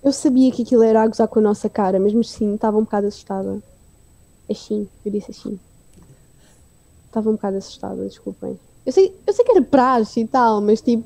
Eu 0.02 0.12
sabia 0.12 0.50
que 0.50 0.62
aquilo 0.62 0.82
era 0.82 1.02
a 1.02 1.06
gozar 1.06 1.28
com 1.28 1.40
a 1.40 1.42
nossa 1.42 1.68
cara, 1.68 1.98
mesmo 1.98 2.20
assim, 2.20 2.54
estava 2.54 2.78
um 2.78 2.84
bocado 2.84 3.06
assustada. 3.06 3.58
Assim, 4.50 4.88
eu 5.04 5.12
disse 5.12 5.30
assim. 5.30 5.58
Estava 7.06 7.28
um 7.28 7.32
bocado 7.34 7.58
assustada, 7.58 8.02
desculpem. 8.06 8.58
Eu 8.86 8.92
sei, 8.92 9.14
eu 9.26 9.32
sei 9.32 9.44
que 9.44 9.50
era 9.50 9.62
praxe 9.62 10.20
e 10.20 10.26
tal, 10.26 10.60
mas 10.62 10.80
tipo, 10.80 11.04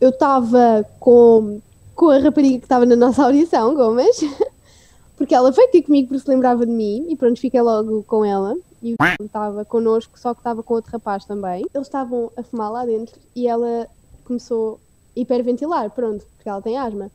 eu 0.00 0.10
estava 0.10 0.86
com, 1.00 1.60
com 1.94 2.08
a 2.10 2.18
rapariga 2.18 2.58
que 2.58 2.64
estava 2.66 2.86
na 2.86 2.94
nossa 2.94 3.24
audição, 3.24 3.74
Gomes, 3.74 4.20
porque 5.16 5.34
ela 5.34 5.50
veio 5.50 5.68
ter 5.70 5.82
comigo 5.82 6.08
porque 6.08 6.22
se 6.22 6.30
lembrava 6.30 6.64
de 6.64 6.70
mim 6.72 7.04
e 7.08 7.16
pronto, 7.16 7.40
fiquei 7.40 7.60
logo 7.60 8.04
com 8.04 8.24
ela. 8.24 8.54
E 8.82 8.94
o 8.94 9.24
estava 9.24 9.64
connosco, 9.64 10.18
só 10.18 10.32
que 10.32 10.40
estava 10.40 10.62
com 10.62 10.74
outro 10.74 10.92
rapaz 10.92 11.24
também. 11.24 11.66
Eles 11.74 11.86
estavam 11.86 12.30
a 12.36 12.42
fumar 12.42 12.70
lá 12.70 12.86
dentro 12.86 13.20
e 13.34 13.48
ela 13.48 13.88
começou 14.24 14.80
a 15.16 15.20
hiperventilar, 15.20 15.90
pronto, 15.90 16.24
porque 16.36 16.48
ela 16.48 16.62
tem 16.62 16.78
asma. 16.78 17.10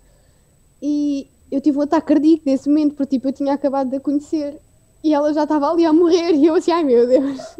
E 0.81 1.29
eu 1.49 1.61
tive 1.61 1.77
um 1.77 1.81
ataque 1.81 2.07
cardíaco 2.07 2.43
nesse 2.45 2.67
momento, 2.67 2.95
porque 2.95 3.15
tipo, 3.15 3.29
eu 3.29 3.33
tinha 3.33 3.53
acabado 3.53 3.89
de 3.89 3.97
a 3.97 3.99
conhecer 3.99 4.59
e 5.03 5.13
ela 5.13 5.33
já 5.33 5.43
estava 5.43 5.69
ali 5.69 5.85
a 5.85 5.93
morrer 5.93 6.33
e 6.33 6.45
eu 6.45 6.55
assim, 6.55 6.71
ai 6.71 6.83
meu 6.83 7.07
Deus. 7.07 7.57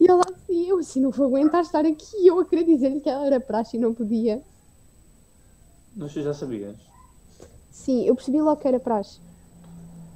E 0.00 0.08
ela 0.08 0.22
assim, 0.32 0.68
eu 0.68 0.78
assim, 0.78 1.00
não 1.00 1.10
vou 1.10 1.26
aguentar 1.26 1.62
estar 1.62 1.84
aqui. 1.84 2.16
E 2.16 2.28
eu 2.28 2.38
a 2.38 2.44
querer 2.44 2.64
dizer-lhe 2.64 3.00
que 3.00 3.10
ela 3.10 3.26
era 3.26 3.40
praxe 3.40 3.76
e 3.76 3.80
não 3.80 3.92
podia. 3.92 4.40
Mas 5.96 6.12
tu 6.12 6.22
já 6.22 6.32
sabias. 6.32 6.76
Sim, 7.70 8.04
eu 8.04 8.14
percebi 8.14 8.40
logo 8.40 8.60
que 8.60 8.68
era 8.68 8.78
praxe. 8.78 9.20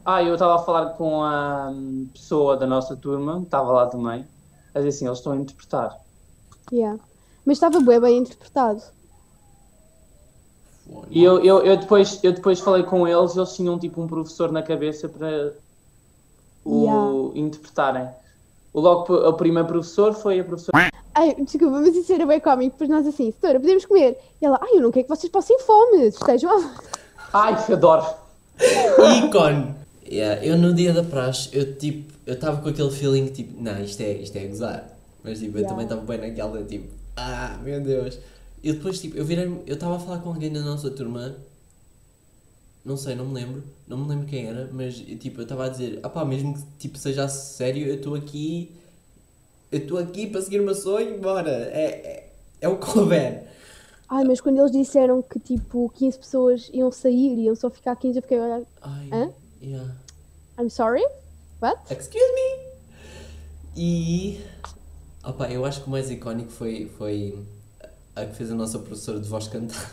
Ah, 0.04 0.22
eu 0.22 0.34
estava 0.34 0.56
a 0.56 0.58
falar 0.58 0.90
com 0.90 1.22
a 1.22 1.70
hum, 1.70 2.08
pessoa 2.12 2.56
da 2.56 2.66
nossa 2.66 2.96
turma, 2.96 3.38
que 3.38 3.44
estava 3.44 3.70
lá 3.70 3.86
também, 3.86 4.26
a 4.74 4.78
dizer 4.78 4.88
assim, 4.88 5.06
eles 5.06 5.18
estão 5.18 5.32
a 5.32 5.36
interpretar. 5.36 6.00
Yeah. 6.72 7.00
Mas 7.44 7.56
estava 7.56 7.80
bem, 7.80 8.00
bem 8.00 8.18
interpretado. 8.18 8.82
E 11.08 11.22
eu, 11.22 11.42
eu, 11.44 11.60
eu, 11.60 11.76
depois, 11.76 12.22
eu 12.22 12.32
depois 12.32 12.58
falei 12.60 12.82
com 12.82 13.06
eles, 13.06 13.36
eles 13.36 13.54
tinham 13.54 13.78
tipo 13.78 14.02
um 14.02 14.06
professor 14.06 14.50
na 14.50 14.62
cabeça 14.62 15.08
para 15.08 15.54
o 16.64 16.84
Yeah. 16.84 17.38
interpretarem. 17.38 18.08
O, 18.72 18.80
logo, 18.80 19.14
o 19.14 19.32
primeiro 19.34 19.68
professor 19.68 20.14
foi 20.14 20.40
a 20.40 20.44
professora. 20.44 20.90
Ai, 21.14 21.34
desculpa, 21.34 21.78
mas 21.80 21.94
isso 21.94 22.12
era 22.12 22.26
bem 22.26 22.40
cómico. 22.40 22.72
Depois 22.72 22.88
nós 22.90 23.06
assim, 23.06 23.32
senhora, 23.38 23.60
podemos 23.60 23.84
comer? 23.84 24.18
E 24.40 24.46
ela, 24.46 24.58
ai, 24.60 24.76
eu 24.76 24.80
não 24.80 24.90
quero 24.90 25.04
que 25.04 25.14
vocês 25.14 25.30
passem 25.30 25.58
fome. 25.60 26.06
Estejam. 26.06 26.50
Ai, 27.32 27.64
que 27.64 27.72
adoro! 27.72 28.06
Ícone! 29.24 29.81
Yeah, 30.12 30.44
eu 30.44 30.58
no 30.58 30.74
dia 30.74 30.92
da 30.92 31.02
praxe, 31.02 31.48
eu 31.52 31.76
tipo, 31.78 32.12
eu 32.26 32.34
estava 32.34 32.60
com 32.62 32.68
aquele 32.68 32.90
feeling 32.90 33.26
tipo, 33.28 33.60
não, 33.62 33.82
isto 33.82 34.00
é, 34.02 34.12
isto 34.14 34.36
é 34.36 34.46
gozar. 34.46 34.80
Mas 35.24 35.38
tipo, 35.38 35.56
eu 35.58 35.60
Yeah. 35.62 35.68
também 35.68 35.84
estava 35.86 36.02
bem 36.02 36.18
naquela 36.30 36.62
tipo, 36.64 36.88
ah, 37.16 37.58
meu 37.64 37.80
Deus. 37.80 38.18
E 38.62 38.72
depois 38.72 39.00
tipo, 39.00 39.16
eu 39.16 39.24
virei 39.24 39.46
eu 39.66 39.74
estava 39.74 39.96
a 39.96 39.98
falar 39.98 40.18
com 40.20 40.28
alguém 40.30 40.52
da 40.52 40.60
nossa 40.60 40.90
turma, 40.90 41.36
não 42.84 42.96
sei, 42.96 43.14
não 43.14 43.26
me 43.26 43.34
lembro, 43.34 43.62
não 43.86 43.96
me 43.96 44.08
lembro 44.08 44.26
quem 44.26 44.46
era, 44.46 44.68
mas 44.72 44.96
tipo, 44.96 45.40
eu 45.40 45.44
estava 45.44 45.66
a 45.66 45.68
dizer, 45.68 46.00
ah 46.02 46.08
pá, 46.08 46.24
mesmo 46.24 46.54
que 46.54 46.62
tipo, 46.78 46.98
seja 46.98 47.28
sério, 47.28 47.86
eu 47.86 47.94
estou 47.96 48.14
aqui, 48.14 48.72
eu 49.70 49.78
estou 49.80 49.98
aqui 49.98 50.26
para 50.26 50.42
seguir 50.42 50.60
o 50.60 50.64
meu 50.64 50.74
sonho, 50.74 51.20
bora, 51.20 51.50
é, 51.50 51.84
é, 51.84 52.32
é 52.62 52.68
o 52.68 52.78
que 52.78 52.98
houver. 52.98 53.48
Ai, 54.08 54.24
mas 54.24 54.40
quando 54.40 54.58
eles 54.58 54.70
disseram 54.72 55.22
que 55.22 55.40
tipo 55.40 55.88
15 55.90 56.18
pessoas 56.18 56.70
iam 56.72 56.90
sair, 56.92 57.38
iam 57.38 57.54
só 57.54 57.70
ficar 57.70 57.96
15, 57.96 58.18
eu 58.18 58.22
fiquei 58.22 58.38
a 58.38 58.44
olhar, 58.44 58.62
Ai, 58.82 59.08
Hã? 59.12 59.30
yeah. 59.62 60.01
I'm 60.62 60.70
sorry? 60.70 61.02
What? 61.58 61.76
Excuse 61.90 62.32
me! 62.34 62.58
E. 63.76 64.40
Opa, 65.24 65.48
eu 65.50 65.64
acho 65.64 65.80
que 65.82 65.88
o 65.88 65.90
mais 65.90 66.08
icónico 66.08 66.52
foi, 66.52 66.88
foi 66.96 67.36
a 68.14 68.24
que 68.26 68.34
fez 68.36 68.52
a 68.52 68.54
nossa 68.54 68.78
professora 68.78 69.18
de 69.18 69.28
voz 69.28 69.48
cantar. 69.48 69.90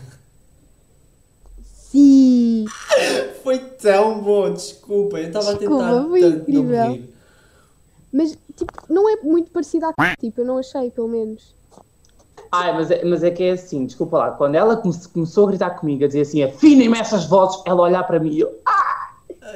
Sim! 1.64 2.66
Foi 3.42 3.58
tão 3.58 4.22
bom, 4.22 4.54
desculpa, 4.54 5.18
eu 5.18 5.28
estava 5.28 5.54
a 5.54 5.58
tentar 5.58 6.04
foi 6.08 6.20
tanto 6.22 6.52
não 6.52 6.64
me 6.64 6.76
incrível. 6.76 6.92
rir. 6.94 7.14
Mas 8.14 8.38
tipo, 8.56 8.74
não 8.88 9.10
é 9.10 9.16
muito 9.24 9.50
parecida 9.50 9.92
à 9.98 10.16
tipo, 10.16 10.42
eu 10.42 10.46
não 10.46 10.58
achei, 10.60 10.92
pelo 10.92 11.08
menos. 11.08 11.56
Ai, 12.52 12.74
mas 12.74 12.92
é, 12.92 13.04
mas 13.06 13.24
é 13.24 13.32
que 13.32 13.42
é 13.44 13.52
assim, 13.52 13.86
desculpa 13.88 14.18
lá, 14.20 14.32
quando 14.32 14.54
ela 14.56 14.78
come- 14.78 14.94
começou 15.14 15.46
a 15.48 15.50
gritar 15.50 15.72
comigo, 15.80 16.04
a 16.04 16.08
dizer 16.08 16.22
assim, 16.22 16.44
afinem-me 16.44 17.00
essas 17.00 17.26
vozes, 17.26 17.60
ela 17.66 17.82
olhar 17.82 18.04
para 18.04 18.20
mim 18.20 18.34
e 18.34 18.42
eu, 18.42 18.60
ah, 18.68 18.90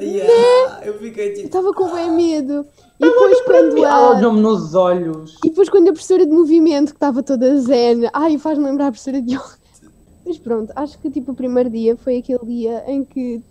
Yeah, 0.02 0.73
eu 0.86 0.98
fiquei 1.00 1.30
Eu 1.30 1.34
tipo. 1.36 1.48
estava 1.48 1.74
com 1.74 1.92
bem 1.92 2.12
medo. 2.12 2.66
E 3.00 3.06
depois 3.06 3.42
quando 3.42 3.78
ela 3.78 4.08
a... 4.08 4.18
olhou-me 4.18 4.42
nos 4.42 4.74
olhos. 4.76 5.38
E 5.44 5.50
depois 5.50 5.70
quando 5.70 5.90
a 5.90 5.92
professora 5.92 6.26
de 6.26 6.32
movimento, 6.32 6.90
que 6.90 6.98
estava 6.98 7.22
toda 7.24 7.58
zen, 7.60 8.10
ai, 8.14 8.38
faz-me 8.38 8.66
lembrar 8.66 8.88
a 8.88 8.92
professora 8.92 9.22
de 9.22 9.34
yoga. 9.34 9.58
Mas 10.26 10.38
pronto, 10.38 10.72
acho 10.76 10.98
que 11.00 11.10
tipo 11.10 11.34
o 11.34 11.36
primeiro 11.36 11.70
dia 11.70 11.98
foi 11.98 12.18
aquele 12.18 12.46
dia 12.46 12.84
em 12.88 13.04
que 13.04 13.42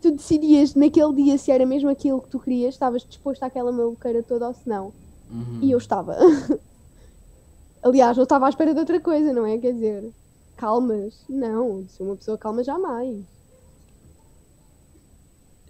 tu 0.00 0.10
decidias 0.10 0.74
naquele 0.74 1.12
dia 1.14 1.38
se 1.38 1.50
era 1.50 1.64
mesmo 1.64 1.88
aquilo 1.88 2.20
que 2.20 2.28
tu 2.28 2.38
querias, 2.38 2.74
estavas 2.74 3.04
disposto 3.06 3.42
àquela 3.42 3.72
maluqueira 3.72 4.22
toda 4.22 4.48
ou 4.48 4.54
se 4.54 4.68
não. 4.68 4.92
Uhum. 5.30 5.58
E 5.62 5.70
eu 5.70 5.78
estava. 5.78 6.16
Aliás, 7.82 8.16
não 8.16 8.24
estava 8.24 8.46
à 8.46 8.48
espera 8.48 8.74
de 8.74 8.80
outra 8.80 9.00
coisa, 9.00 9.32
não 9.32 9.46
é? 9.46 9.58
Quer 9.58 9.72
dizer, 9.72 10.10
calmas. 10.56 11.24
Não, 11.28 11.84
sou 11.88 12.06
uma 12.06 12.16
pessoa 12.16 12.36
calma 12.36 12.62
jamais. 12.62 13.24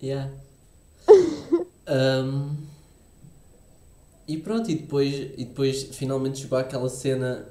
Yeah. 0.03 0.31
Um, 1.89 2.57
e 4.29 4.37
pronto, 4.39 4.71
e 4.71 4.75
depois, 4.75 5.15
e 5.15 5.45
depois 5.45 5.85
finalmente 5.85 6.39
chegou 6.41 6.59
aquela 6.59 6.89
cena. 6.89 7.47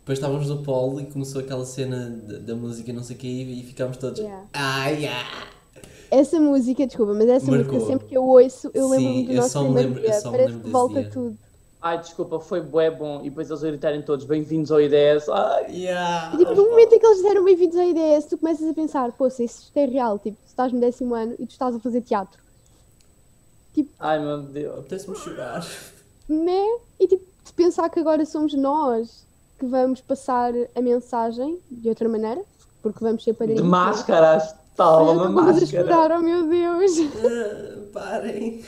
Depois 0.00 0.18
estávamos 0.18 0.48
no 0.48 0.62
polo 0.62 1.00
e 1.00 1.06
começou 1.06 1.40
aquela 1.40 1.64
cena 1.66 2.08
da, 2.10 2.38
da 2.38 2.54
música, 2.54 2.92
não 2.92 3.02
sei 3.02 3.16
o 3.16 3.18
quê, 3.18 3.26
e, 3.28 3.60
e 3.60 3.62
ficámos 3.64 3.96
todos. 3.96 4.20
Yeah. 4.20 4.46
Ah, 4.54 4.88
yeah! 4.88 5.28
Essa 6.10 6.40
música, 6.40 6.86
desculpa, 6.86 7.12
mas 7.12 7.28
essa 7.28 7.50
Marcou. 7.50 7.74
música 7.74 7.92
sempre 7.92 8.06
que 8.08 8.16
eu 8.16 8.24
ouço, 8.24 8.70
eu 8.72 8.88
lembro-me 8.88 9.26
do 9.26 9.32
eu 9.32 9.36
nosso 9.36 9.58
primeiro 9.60 9.88
lembro- 9.88 10.00
eu 10.02 10.10
dia. 10.10 10.20
só 10.20 10.30
me 10.30 10.36
Parece 10.38 10.52
lembro 10.52 10.64
que 10.64 10.70
volta 10.72 11.00
dia. 11.02 11.10
tudo. 11.10 11.38
Ai, 11.82 11.98
desculpa, 11.98 12.40
foi 12.40 12.60
bué 12.62 12.90
bom. 12.90 13.20
E 13.20 13.28
depois 13.28 13.50
eles 13.50 13.62
gritarem 13.62 14.00
todos, 14.02 14.24
bem-vindos 14.24 14.72
ao 14.72 14.80
IDS. 14.80 15.28
Ai, 15.28 15.66
Yeah! 15.70 16.34
E 16.34 16.38
tipo, 16.38 16.54
no 16.54 16.70
momento 16.70 16.94
em 16.94 16.98
que 16.98 17.06
eles 17.06 17.18
disseram 17.18 17.44
bem-vindos 17.44 17.76
à 17.76 17.84
IDS, 17.84 18.26
tu 18.26 18.38
começas 18.38 18.66
a 18.66 18.72
pensar, 18.74 19.12
pô, 19.12 19.28
se 19.28 19.44
isto 19.44 19.76
é 19.76 19.84
real, 19.84 20.18
tipo, 20.18 20.38
se 20.42 20.48
estás 20.48 20.72
no 20.72 20.80
décimo 20.80 21.14
ano 21.14 21.34
e 21.38 21.44
tu 21.46 21.50
estás 21.50 21.74
a 21.76 21.78
fazer 21.80 22.00
teatro, 22.00 22.40
ai 23.98 24.18
meu 24.18 24.42
Deus. 24.42 24.78
Apetece-me 24.78 25.16
chorar. 25.16 25.66
né? 26.28 26.78
E 27.00 27.06
tipo, 27.08 27.24
de 27.44 27.52
pensar 27.52 27.88
que 27.88 27.98
agora 28.00 28.24
somos 28.26 28.54
nós 28.54 29.26
que 29.58 29.66
vamos 29.66 30.00
passar 30.00 30.52
a 30.74 30.80
mensagem 30.80 31.58
de 31.70 31.88
outra 31.88 32.08
maneira, 32.08 32.42
porque 32.82 33.02
vamos 33.02 33.24
ser 33.24 33.32
De 33.32 33.38
padrinhos. 33.38 33.62
máscaras, 33.62 34.54
tal, 34.76 35.12
uma 35.12 35.28
máscara. 35.28 35.66
chorar, 35.66 36.12
oh 36.12 36.22
meu 36.22 36.46
Deus. 36.48 36.92
Ah, 37.24 37.78
parem! 37.92 38.62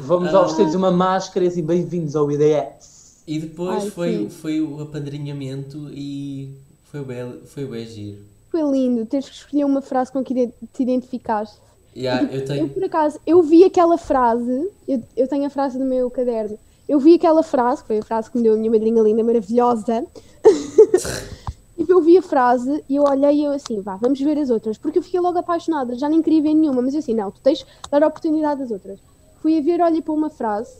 Vamos 0.00 0.32
Ah. 0.34 0.40
oferecer-lhes 0.42 0.74
uma 0.74 0.90
máscara 0.90 1.44
e 1.44 1.48
assim, 1.48 1.62
bem-vindos 1.62 2.14
ao 2.16 2.30
IDS. 2.30 3.22
E 3.26 3.38
depois 3.38 3.84
Ai, 3.84 3.90
foi, 3.90 4.12
sim. 4.18 4.28
foi 4.30 4.60
o 4.60 4.80
apadrinhamento 4.82 5.88
e 5.90 6.54
foi 6.84 7.02
bem, 7.04 7.40
foi 7.44 7.64
bem 7.66 7.86
giro. 7.86 8.22
Foi 8.50 8.62
lindo, 8.62 9.04
teres 9.06 9.28
que 9.28 9.34
escolher 9.34 9.64
uma 9.64 9.80
frase 9.82 10.12
com 10.12 10.22
que 10.22 10.52
te 10.72 10.82
identificaste. 10.82 11.58
Yeah, 11.96 12.32
eu 12.32 12.40
Eu, 12.40 12.44
tenho. 12.44 12.68
por 12.68 12.84
acaso, 12.84 13.20
eu 13.26 13.42
vi 13.42 13.64
aquela 13.64 13.96
frase, 13.96 14.70
eu, 14.86 15.02
eu 15.16 15.28
tenho 15.28 15.46
a 15.46 15.50
frase 15.50 15.78
no 15.78 15.84
meu 15.84 16.10
caderno, 16.10 16.58
eu 16.88 16.98
vi 16.98 17.14
aquela 17.14 17.42
frase, 17.42 17.82
que 17.82 17.86
foi 17.88 17.98
a 17.98 18.02
frase 18.02 18.30
que 18.30 18.36
me 18.36 18.42
deu 18.42 18.54
a 18.54 18.56
minha 18.56 18.70
madrinha 18.70 19.02
linda, 19.02 19.22
maravilhosa, 19.22 20.04
Tipo, 21.76 21.92
eu 21.92 22.00
vi 22.00 22.16
a 22.16 22.22
frase 22.22 22.84
e 22.88 22.94
eu 22.94 23.02
olhei 23.02 23.40
e 23.40 23.44
eu 23.44 23.50
assim, 23.52 23.80
vá, 23.80 23.96
vamos 23.96 24.20
ver 24.20 24.38
as 24.38 24.48
outras, 24.48 24.78
porque 24.78 24.98
eu 24.98 25.02
fiquei 25.02 25.18
logo 25.18 25.38
apaixonada, 25.38 25.94
já 25.96 26.08
nem 26.08 26.22
queria 26.22 26.40
ver 26.40 26.54
nenhuma, 26.54 26.80
mas 26.80 26.94
eu 26.94 27.00
assim, 27.00 27.14
não, 27.14 27.30
tu 27.32 27.40
tens 27.40 27.58
de 27.58 27.66
dar 27.90 28.02
a 28.02 28.06
oportunidade 28.06 28.62
às 28.62 28.70
outras. 28.70 29.00
Fui 29.42 29.58
a 29.58 29.60
ver, 29.60 29.82
olhei 29.82 30.00
para 30.00 30.14
uma 30.14 30.30
frase 30.30 30.72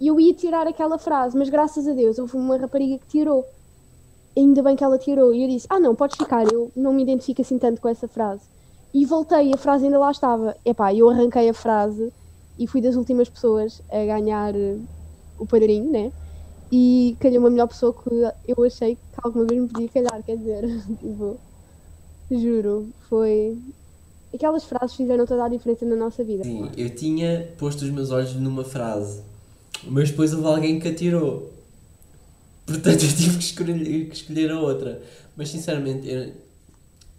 e 0.00 0.06
eu 0.06 0.20
ia 0.20 0.32
tirar 0.32 0.66
aquela 0.66 0.98
frase, 0.98 1.36
mas 1.36 1.48
graças 1.48 1.86
a 1.88 1.92
Deus 1.92 2.18
houve 2.18 2.36
uma 2.36 2.56
rapariga 2.56 2.98
que 2.98 3.06
tirou. 3.06 3.44
Ainda 4.36 4.62
bem 4.62 4.76
que 4.76 4.84
ela 4.84 4.98
tirou. 4.98 5.34
E 5.34 5.42
eu 5.42 5.48
disse, 5.48 5.66
ah 5.68 5.80
não, 5.80 5.94
podes 5.94 6.16
ficar, 6.16 6.50
eu 6.52 6.70
não 6.76 6.92
me 6.92 7.02
identifico 7.02 7.40
assim 7.42 7.58
tanto 7.58 7.80
com 7.80 7.88
essa 7.88 8.06
frase. 8.06 8.42
E 8.96 9.04
voltei, 9.04 9.52
a 9.52 9.58
frase 9.58 9.84
ainda 9.84 9.98
lá 9.98 10.10
estava. 10.10 10.56
Epá, 10.64 10.94
eu 10.94 11.10
arranquei 11.10 11.50
a 11.50 11.52
frase 11.52 12.10
e 12.58 12.66
fui 12.66 12.80
das 12.80 12.96
últimas 12.96 13.28
pessoas 13.28 13.82
a 13.90 13.98
ganhar 14.06 14.56
eh, 14.56 14.78
o 15.38 15.44
padrinho, 15.44 15.92
né? 15.92 16.10
E 16.72 17.14
calhou 17.20 17.40
uma 17.40 17.50
melhor 17.50 17.66
pessoa 17.66 17.92
que 17.92 18.08
eu 18.48 18.64
achei 18.64 18.94
que 18.94 19.20
alguma 19.22 19.44
vez 19.44 19.60
me 19.60 19.68
podia 19.68 19.88
calhar, 19.90 20.22
quer 20.22 20.38
dizer, 20.38 20.62
tipo, 20.98 21.38
juro, 22.30 22.88
foi. 23.06 23.58
Aquelas 24.34 24.64
frases 24.64 24.96
fizeram 24.96 25.26
toda 25.26 25.44
a 25.44 25.48
diferença 25.50 25.84
na 25.84 25.94
nossa 25.94 26.24
vida. 26.24 26.42
Sim, 26.42 26.70
eu 26.74 26.88
tinha 26.88 27.52
posto 27.58 27.82
os 27.82 27.90
meus 27.90 28.10
olhos 28.10 28.34
numa 28.36 28.64
frase, 28.64 29.20
mas 29.84 30.08
depois 30.08 30.32
houve 30.32 30.46
alguém 30.46 30.80
que 30.80 30.88
a 30.88 30.94
tirou. 30.94 31.52
Portanto, 32.64 33.02
eu 33.04 33.14
tive 33.14 33.36
que 33.36 33.44
escolher, 33.44 34.08
que 34.08 34.16
escolher 34.16 34.50
a 34.52 34.58
outra. 34.58 35.02
Mas 35.36 35.50
sinceramente, 35.50 36.08
eu 36.08 36.32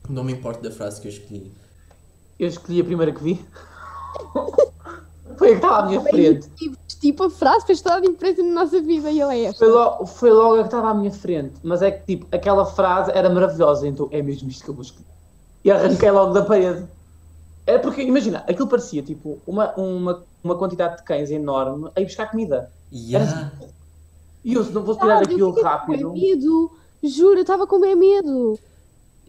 não 0.10 0.24
me 0.24 0.34
importo 0.34 0.64
da 0.64 0.72
frase 0.72 1.00
que 1.00 1.08
eu 1.08 1.12
escolhi. 1.12 1.52
Eu 2.40 2.48
escolhi 2.48 2.82
a 2.82 2.84
primeira 2.84 3.12
que 3.12 3.24
vi. 3.24 3.46
Foi 5.38 5.50
a 5.50 5.52
que 5.52 5.56
estava 5.58 5.78
à 5.78 5.86
minha 5.86 6.02
frente. 6.02 6.50
Tipo, 7.00 7.26
a 7.26 7.30
frase 7.30 7.66
fez 7.66 7.82
toda 7.82 7.98
a 7.98 8.00
diferença 8.00 8.42
na 8.42 8.64
nossa 8.64 8.82
vida 8.82 9.12
e 9.12 9.20
eu 9.20 9.30
é 9.30 9.42
esta. 9.44 9.60
Foi 9.60 9.72
logo, 9.72 10.06
foi 10.06 10.32
logo 10.32 10.56
a 10.56 10.60
que 10.60 10.66
estava 10.66 10.90
à 10.90 10.94
minha 10.94 11.12
frente. 11.12 11.54
Mas 11.62 11.82
é 11.82 11.92
que, 11.92 12.06
tipo, 12.06 12.36
aquela 12.36 12.66
frase 12.66 13.12
era 13.12 13.30
maravilhosa. 13.30 13.88
Então, 13.88 14.08
é 14.12 14.22
mesmo 14.22 14.50
isto 14.50 14.64
que 14.64 14.70
eu 14.70 14.74
vou 14.74 14.84
escolher. 14.84 15.06
E 15.64 15.72
arranquei 15.72 16.10
logo 16.10 16.34
da 16.34 16.44
parede. 16.44 16.88
É 17.68 17.78
porque, 17.78 18.02
imagina, 18.02 18.40
aquilo 18.48 18.68
parecia, 18.68 19.04
tipo, 19.04 19.40
uma, 19.46 19.74
uma, 19.76 20.24
uma 20.44 20.56
quantidade 20.56 20.98
de 20.98 21.04
cães 21.04 21.30
enorme 21.30 21.92
a 21.96 22.02
ir 22.02 22.06
buscar 22.06 22.32
comida. 22.32 22.72
Yeah. 22.92 23.52
E 24.44 24.54
eu, 24.54 24.64
se 24.64 24.72
não 24.72 24.86
fosse 24.86 25.00
tirar 25.02 25.18
Ah, 25.18 25.20
eu 25.20 25.24
aquilo 25.24 25.54
com 25.54 25.62
rápido... 25.62 26.12
bem 26.12 26.36
medo. 26.36 26.72
Juro, 27.04 27.36
eu 27.36 27.42
estava 27.42 27.68
com 27.68 27.80
bem 27.80 27.96
medo. 27.96 28.58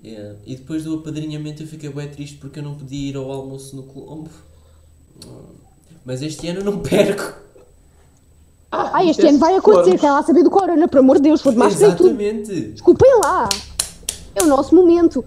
Yeah. 0.02 0.38
E 0.46 0.56
depois 0.56 0.84
do 0.84 0.94
apadrinhamento 0.94 1.62
eu 1.62 1.66
fiquei 1.66 1.90
bem 1.90 2.08
triste 2.08 2.36
porque 2.38 2.58
eu 2.58 2.62
não 2.62 2.74
podia 2.74 3.10
ir 3.10 3.16
ao 3.16 3.30
almoço 3.30 3.74
no 3.76 3.82
Colombo. 3.82 4.30
Mas 6.04 6.22
este 6.22 6.48
ano 6.48 6.60
eu 6.60 6.64
não 6.64 6.80
perco. 6.80 7.34
Ah, 8.70 9.04
este 9.04 9.22
se 9.22 9.28
ano 9.28 9.38
vai 9.38 9.56
acontecer, 9.56 9.98
quer 9.98 10.12
lá 10.12 10.22
saber 10.22 10.42
do 10.42 10.50
corona, 10.50 10.86
por 10.86 10.98
amor 10.98 11.16
de 11.16 11.22
Deus, 11.22 11.40
foi 11.40 11.52
de 11.52 11.58
máscara 11.58 11.92
e 11.92 11.96
tudo. 11.96 12.20
Exatamente. 12.20 12.60
Desculpem 12.72 13.10
lá. 13.20 13.48
É 14.34 14.42
o 14.42 14.46
nosso 14.46 14.74
momento. 14.74 15.24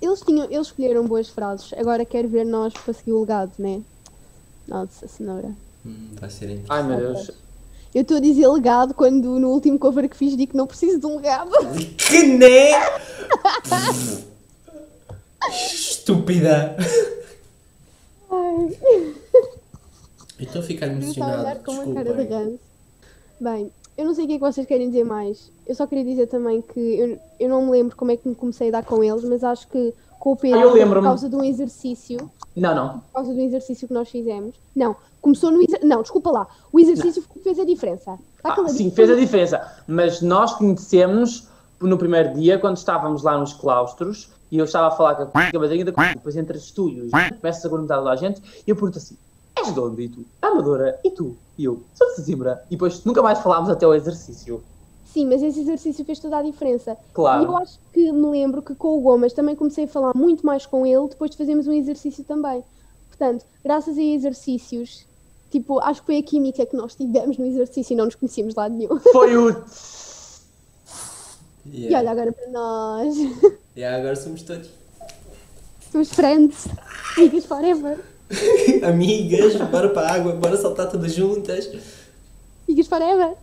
Eles, 0.00 0.20
tinham, 0.20 0.44
eles 0.50 0.68
escolheram 0.68 1.06
boas 1.06 1.28
frases. 1.28 1.72
Agora 1.72 2.04
quero 2.04 2.28
ver 2.28 2.44
nós 2.44 2.72
para 2.74 2.92
seguir 2.92 3.12
o 3.12 3.20
legado, 3.20 3.52
né? 3.58 3.80
Nossa 4.66 5.08
senhora. 5.08 5.50
Hum, 5.84 6.10
vai 6.20 6.30
ser 6.30 6.44
interessante. 6.44 6.70
Ai, 6.70 6.82
meu 6.84 6.98
Deus. 6.98 7.30
Eu 7.98 8.02
estou 8.02 8.18
a 8.18 8.20
dizer 8.20 8.46
legado 8.46 8.94
quando 8.94 9.40
no 9.40 9.48
último 9.48 9.76
cover 9.76 10.08
que 10.08 10.16
fiz 10.16 10.36
digo 10.36 10.52
que 10.52 10.56
não 10.56 10.68
preciso 10.68 11.00
de 11.00 11.06
um 11.06 11.16
legado. 11.16 11.50
Que 11.96 12.22
né? 12.28 12.70
Estúpida. 15.50 16.76
Ai, 18.30 18.78
Eu 20.38 20.44
estou 20.44 20.62
a 20.62 20.64
ficar 20.64 20.86
eu 20.86 20.98
estava 21.00 21.26
a 21.26 21.40
emocionado. 21.40 21.60
com 21.64 21.72
uma 21.72 21.94
cara 21.94 22.14
de 22.14 22.32
ranço. 22.32 22.60
Bem, 23.40 23.72
eu 23.96 24.04
não 24.04 24.14
sei 24.14 24.26
o 24.26 24.28
que 24.28 24.34
é 24.34 24.36
que 24.36 24.44
vocês 24.44 24.64
querem 24.64 24.90
dizer 24.90 25.04
mais. 25.04 25.50
Eu 25.66 25.74
só 25.74 25.84
queria 25.84 26.04
dizer 26.04 26.28
também 26.28 26.62
que 26.62 26.78
eu, 26.78 27.18
eu 27.40 27.48
não 27.48 27.64
me 27.64 27.72
lembro 27.72 27.96
como 27.96 28.12
é 28.12 28.16
que 28.16 28.28
me 28.28 28.34
comecei 28.36 28.68
a 28.68 28.72
dar 28.72 28.84
com 28.84 29.02
eles, 29.02 29.24
mas 29.24 29.42
acho 29.42 29.66
que 29.66 29.92
com 30.18 30.32
o 30.32 30.36
Pedro, 30.36 30.58
Ah, 30.58 30.86
por 30.86 31.02
causa 31.02 31.28
de 31.28 31.36
um 31.36 31.44
exercício, 31.44 32.30
Não, 32.56 32.74
não. 32.74 32.88
por 33.00 33.12
causa 33.14 33.32
do 33.32 33.40
exercício 33.40 33.86
que 33.86 33.94
nós 33.94 34.08
fizemos. 34.08 34.54
Não, 34.74 34.96
começou 35.20 35.50
no 35.50 35.58
exercício. 35.58 35.88
Não, 35.88 36.02
desculpa 36.02 36.30
lá. 36.30 36.46
O 36.72 36.80
exercício 36.80 37.22
fez 37.42 37.58
a 37.58 37.64
diferença. 37.64 38.18
Ah, 38.42 38.68
sim, 38.68 38.90
fez 38.90 39.10
a 39.10 39.14
diferença. 39.14 39.60
Mas 39.86 40.20
nós 40.20 40.54
conhecemos 40.54 41.48
no 41.80 41.96
primeiro 41.96 42.34
dia, 42.34 42.58
quando 42.58 42.76
estávamos 42.76 43.22
lá 43.22 43.38
nos 43.38 43.52
claustros, 43.52 44.30
e 44.50 44.58
eu 44.58 44.64
estava 44.64 44.88
a 44.88 44.90
falar 44.90 45.14
com 45.14 45.38
a 45.38 45.58
madrinha 45.60 45.84
da 45.84 45.92
depois 46.14 46.36
entras 46.36 46.70
tu 46.70 46.88
e 46.88 47.02
os 47.02 47.10
começas 47.10 47.64
a 47.64 47.68
perguntar 47.68 48.00
a 48.00 48.16
gente, 48.16 48.40
e 48.66 48.70
eu 48.70 48.74
pergunto 48.74 48.98
assim, 48.98 49.16
és 49.56 49.72
de 49.72 49.78
onde? 49.80 50.02
E 50.02 50.08
tu? 50.08 50.24
Amadora. 50.40 50.98
E 51.04 51.10
tu? 51.10 51.36
E 51.56 51.64
eu, 51.64 51.82
sou 51.94 52.08
de 52.08 52.14
Sesimbra. 52.16 52.62
E 52.68 52.70
depois 52.70 53.04
nunca 53.04 53.22
mais 53.22 53.38
falámos 53.40 53.68
até 53.68 53.86
o 53.86 53.94
exercício. 53.94 54.62
Sim, 55.18 55.26
mas 55.26 55.42
esse 55.42 55.58
exercício 55.62 56.04
fez 56.04 56.20
toda 56.20 56.38
a 56.38 56.42
diferença. 56.42 56.96
Claro. 57.12 57.42
E 57.42 57.46
eu 57.46 57.56
acho 57.56 57.80
que 57.92 58.12
me 58.12 58.30
lembro 58.30 58.62
que 58.62 58.72
com 58.76 58.96
o 58.96 59.00
Gomas 59.00 59.32
também 59.32 59.56
comecei 59.56 59.82
a 59.82 59.88
falar 59.88 60.12
muito 60.14 60.46
mais 60.46 60.64
com 60.64 60.86
ele 60.86 61.08
depois 61.08 61.32
de 61.32 61.36
fazermos 61.36 61.66
um 61.66 61.72
exercício 61.72 62.22
também. 62.22 62.62
Portanto, 63.08 63.44
graças 63.64 63.98
a 63.98 64.00
exercícios, 64.00 65.06
tipo, 65.50 65.80
acho 65.80 66.02
que 66.02 66.06
foi 66.06 66.18
a 66.18 66.22
química 66.22 66.64
que 66.64 66.76
nós 66.76 66.94
tivemos 66.94 67.36
no 67.36 67.46
exercício 67.46 67.94
e 67.94 67.96
não 67.96 68.04
nos 68.04 68.14
conhecíamos 68.14 68.54
de 68.54 68.60
lado 68.60 68.76
nenhum. 68.76 68.96
Foi 69.00 69.36
o... 69.36 69.64
E 71.70 71.82
Yeah. 71.84 71.98
olha 71.98 72.10
agora 72.12 72.32
para 72.32 72.48
nós. 72.50 73.14
Yeah, 73.76 73.98
agora 73.98 74.16
somos 74.16 74.40
todos 74.40 74.70
Somos 75.92 76.08
friends. 76.10 76.66
Amigas 77.18 77.44
forever. 77.44 77.98
amigas. 78.86 79.56
Bora 79.70 79.90
para 79.90 80.08
a 80.08 80.14
água, 80.14 80.32
bora 80.32 80.56
saltar 80.56 80.88
todas 80.88 81.12
juntas. 81.12 81.68
Amigas 82.68 82.86
forever. 82.86 83.34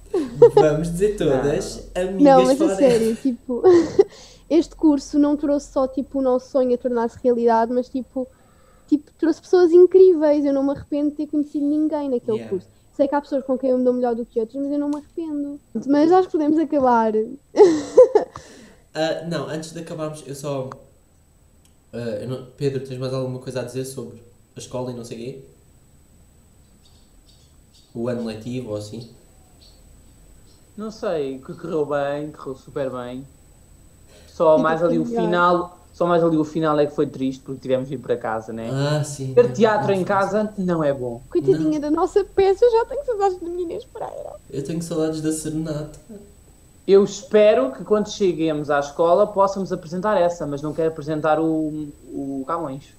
Vamos 0.53 0.91
dizer 0.91 1.17
todas 1.17 1.89
amigas 1.95 2.21
Não, 2.21 2.43
mas 2.45 2.61
a 2.61 2.65
fora. 2.65 2.75
sério, 2.75 3.15
tipo, 3.15 3.63
este 4.49 4.75
curso 4.75 5.17
não 5.17 5.35
trouxe 5.35 5.71
só 5.71 5.87
tipo 5.87 6.19
o 6.19 6.21
nosso 6.21 6.51
sonho 6.51 6.75
a 6.75 6.77
tornar-se 6.77 7.17
realidade, 7.23 7.73
mas 7.73 7.89
tipo, 7.89 8.27
tipo, 8.87 9.09
trouxe 9.17 9.41
pessoas 9.41 9.71
incríveis. 9.71 10.45
Eu 10.45 10.53
não 10.53 10.63
me 10.63 10.71
arrependo 10.71 11.09
de 11.09 11.15
ter 11.17 11.27
conhecido 11.27 11.65
ninguém 11.65 12.09
naquele 12.09 12.37
Yeah. 12.37 12.49
curso. 12.49 12.67
Sei 12.95 13.07
que 13.07 13.15
há 13.15 13.19
pessoas 13.19 13.43
com 13.43 13.57
quem 13.57 13.71
eu 13.71 13.77
me 13.77 13.83
dou 13.83 13.93
melhor 13.93 14.15
do 14.15 14.25
que 14.25 14.39
outras, 14.39 14.61
mas 14.61 14.71
eu 14.71 14.79
não 14.79 14.89
me 14.89 14.97
arrependo. 14.97 15.59
Mas 15.87 16.11
acho 16.11 16.27
que 16.27 16.31
podemos 16.33 16.57
acabar. 16.59 17.11
Ah, 18.97 19.25
não, 19.27 19.49
antes 19.49 19.73
de 19.73 19.79
acabarmos, 19.81 20.23
eu 20.25 20.33
só. 20.33 20.69
ah, 21.91 21.97
eu 21.97 22.29
não- 22.29 22.45
Pedro, 22.55 22.79
tens 22.87 22.97
mais 22.97 23.13
alguma 23.13 23.39
coisa 23.39 23.59
a 23.59 23.63
dizer 23.63 23.83
sobre 23.83 24.23
a 24.55 24.59
escola 24.59 24.89
e 24.91 24.95
não 24.95 25.03
sei 25.03 25.17
o 25.17 25.19
quê? 25.19 25.39
O 27.95 28.09
ano 28.09 28.25
letivo 28.25 28.71
ou 28.71 28.77
assim? 28.77 29.09
Não 30.75 30.91
sei, 30.91 31.39
que 31.39 31.53
correu 31.53 31.85
bem, 31.85 32.31
correu 32.31 32.55
super 32.55 32.89
bem. 32.91 33.25
Só 34.27 34.57
Fica 34.57 34.63
mais 34.63 34.83
ali 34.83 34.99
o 34.99 35.05
final, 35.05 35.79
só 35.93 36.05
mais 36.05 36.21
ali 36.21 36.35
o 36.35 36.43
final 36.43 36.77
é 36.77 36.85
que 36.85 36.93
foi 36.93 37.07
triste 37.07 37.41
porque 37.41 37.61
tivemos 37.61 37.87
de 37.87 37.95
ir 37.95 37.97
para 37.99 38.17
casa, 38.17 38.51
né? 38.51 38.69
Ah, 38.69 39.01
sim. 39.01 39.33
Ter 39.33 39.53
teatro 39.53 39.93
em 39.93 40.03
casa 40.03 40.53
não 40.57 40.83
é 40.83 40.93
bom. 40.93 41.21
Coitadinha 41.29 41.79
da 41.79 41.89
nossa 41.89 42.25
peça, 42.25 42.65
eu 42.65 42.71
já 42.71 42.85
tenho 42.85 43.05
saudades 43.05 43.39
da 43.39 43.47
menina 43.47 43.79
Pereira. 43.93 44.33
Eu 44.49 44.61
tenho 44.61 44.81
saudades 44.81 45.21
da 45.21 45.31
serenata. 45.31 45.97
Eu 46.85 47.01
espero 47.03 47.71
que 47.71 47.85
quando 47.85 48.09
cheguemos 48.11 48.69
à 48.69 48.79
escola 48.79 49.25
possamos 49.25 49.71
apresentar 49.71 50.19
essa, 50.19 50.45
mas 50.45 50.61
não 50.61 50.73
quero 50.73 50.89
apresentar 50.89 51.39
o, 51.39 51.87
o 52.11 52.43
Camões. 52.45 52.93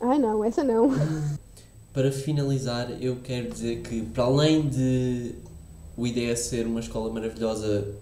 Ai 0.00 0.18
não, 0.18 0.42
essa 0.42 0.64
não. 0.64 0.90
Para 1.92 2.10
finalizar, 2.10 2.90
eu 3.02 3.16
quero 3.22 3.50
dizer 3.50 3.82
que, 3.82 4.00
para 4.00 4.24
além 4.24 4.66
de 4.66 5.34
o 5.94 6.06
IDS 6.06 6.40
ser 6.40 6.66
uma 6.66 6.80
escola 6.80 7.12
maravilhosa 7.12 7.94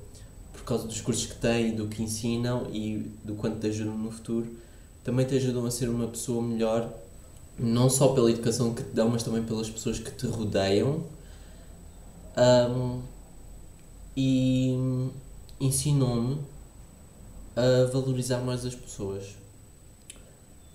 por 0.53 0.62
causa 0.62 0.87
dos 0.87 1.00
cursos 1.00 1.26
que 1.26 1.35
tem, 1.35 1.74
do 1.74 1.88
que 1.88 2.00
ensinam 2.00 2.68
e 2.72 2.98
do 3.24 3.35
quanto 3.35 3.59
te 3.59 3.66
ajudam 3.66 3.98
no 3.98 4.12
futuro, 4.12 4.48
também 5.03 5.26
te 5.26 5.35
ajudam 5.35 5.66
a 5.66 5.70
ser 5.72 5.88
uma 5.88 6.07
pessoa 6.07 6.40
melhor, 6.40 6.92
não 7.59 7.90
só 7.90 8.09
pela 8.14 8.31
educação 8.31 8.72
que 8.72 8.83
te 8.85 8.90
dão, 8.90 9.09
mas 9.09 9.24
também 9.24 9.42
pelas 9.42 9.68
pessoas 9.68 9.98
que 9.98 10.12
te 10.12 10.26
rodeiam. 10.26 11.05
Ahm, 12.37 13.00
e 14.16 15.11
ensinou-me 15.59 16.38
a 17.57 17.90
valorizar 17.90 18.38
mais 18.38 18.64
as 18.64 18.74
pessoas. 18.74 19.37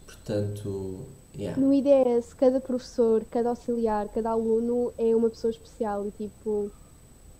Portanto, 0.06 1.06
yeah. 1.38 1.60
No 1.60 1.74
IDS, 1.74 2.34
cada 2.34 2.60
professor, 2.60 3.24
cada 3.30 3.50
auxiliar, 3.50 4.08
cada 4.10 4.32
aluno 4.32 4.94
é 4.98 5.16
uma 5.16 5.30
pessoa 5.30 5.52
especial 5.52 6.06
e 6.08 6.12
tipo, 6.12 6.72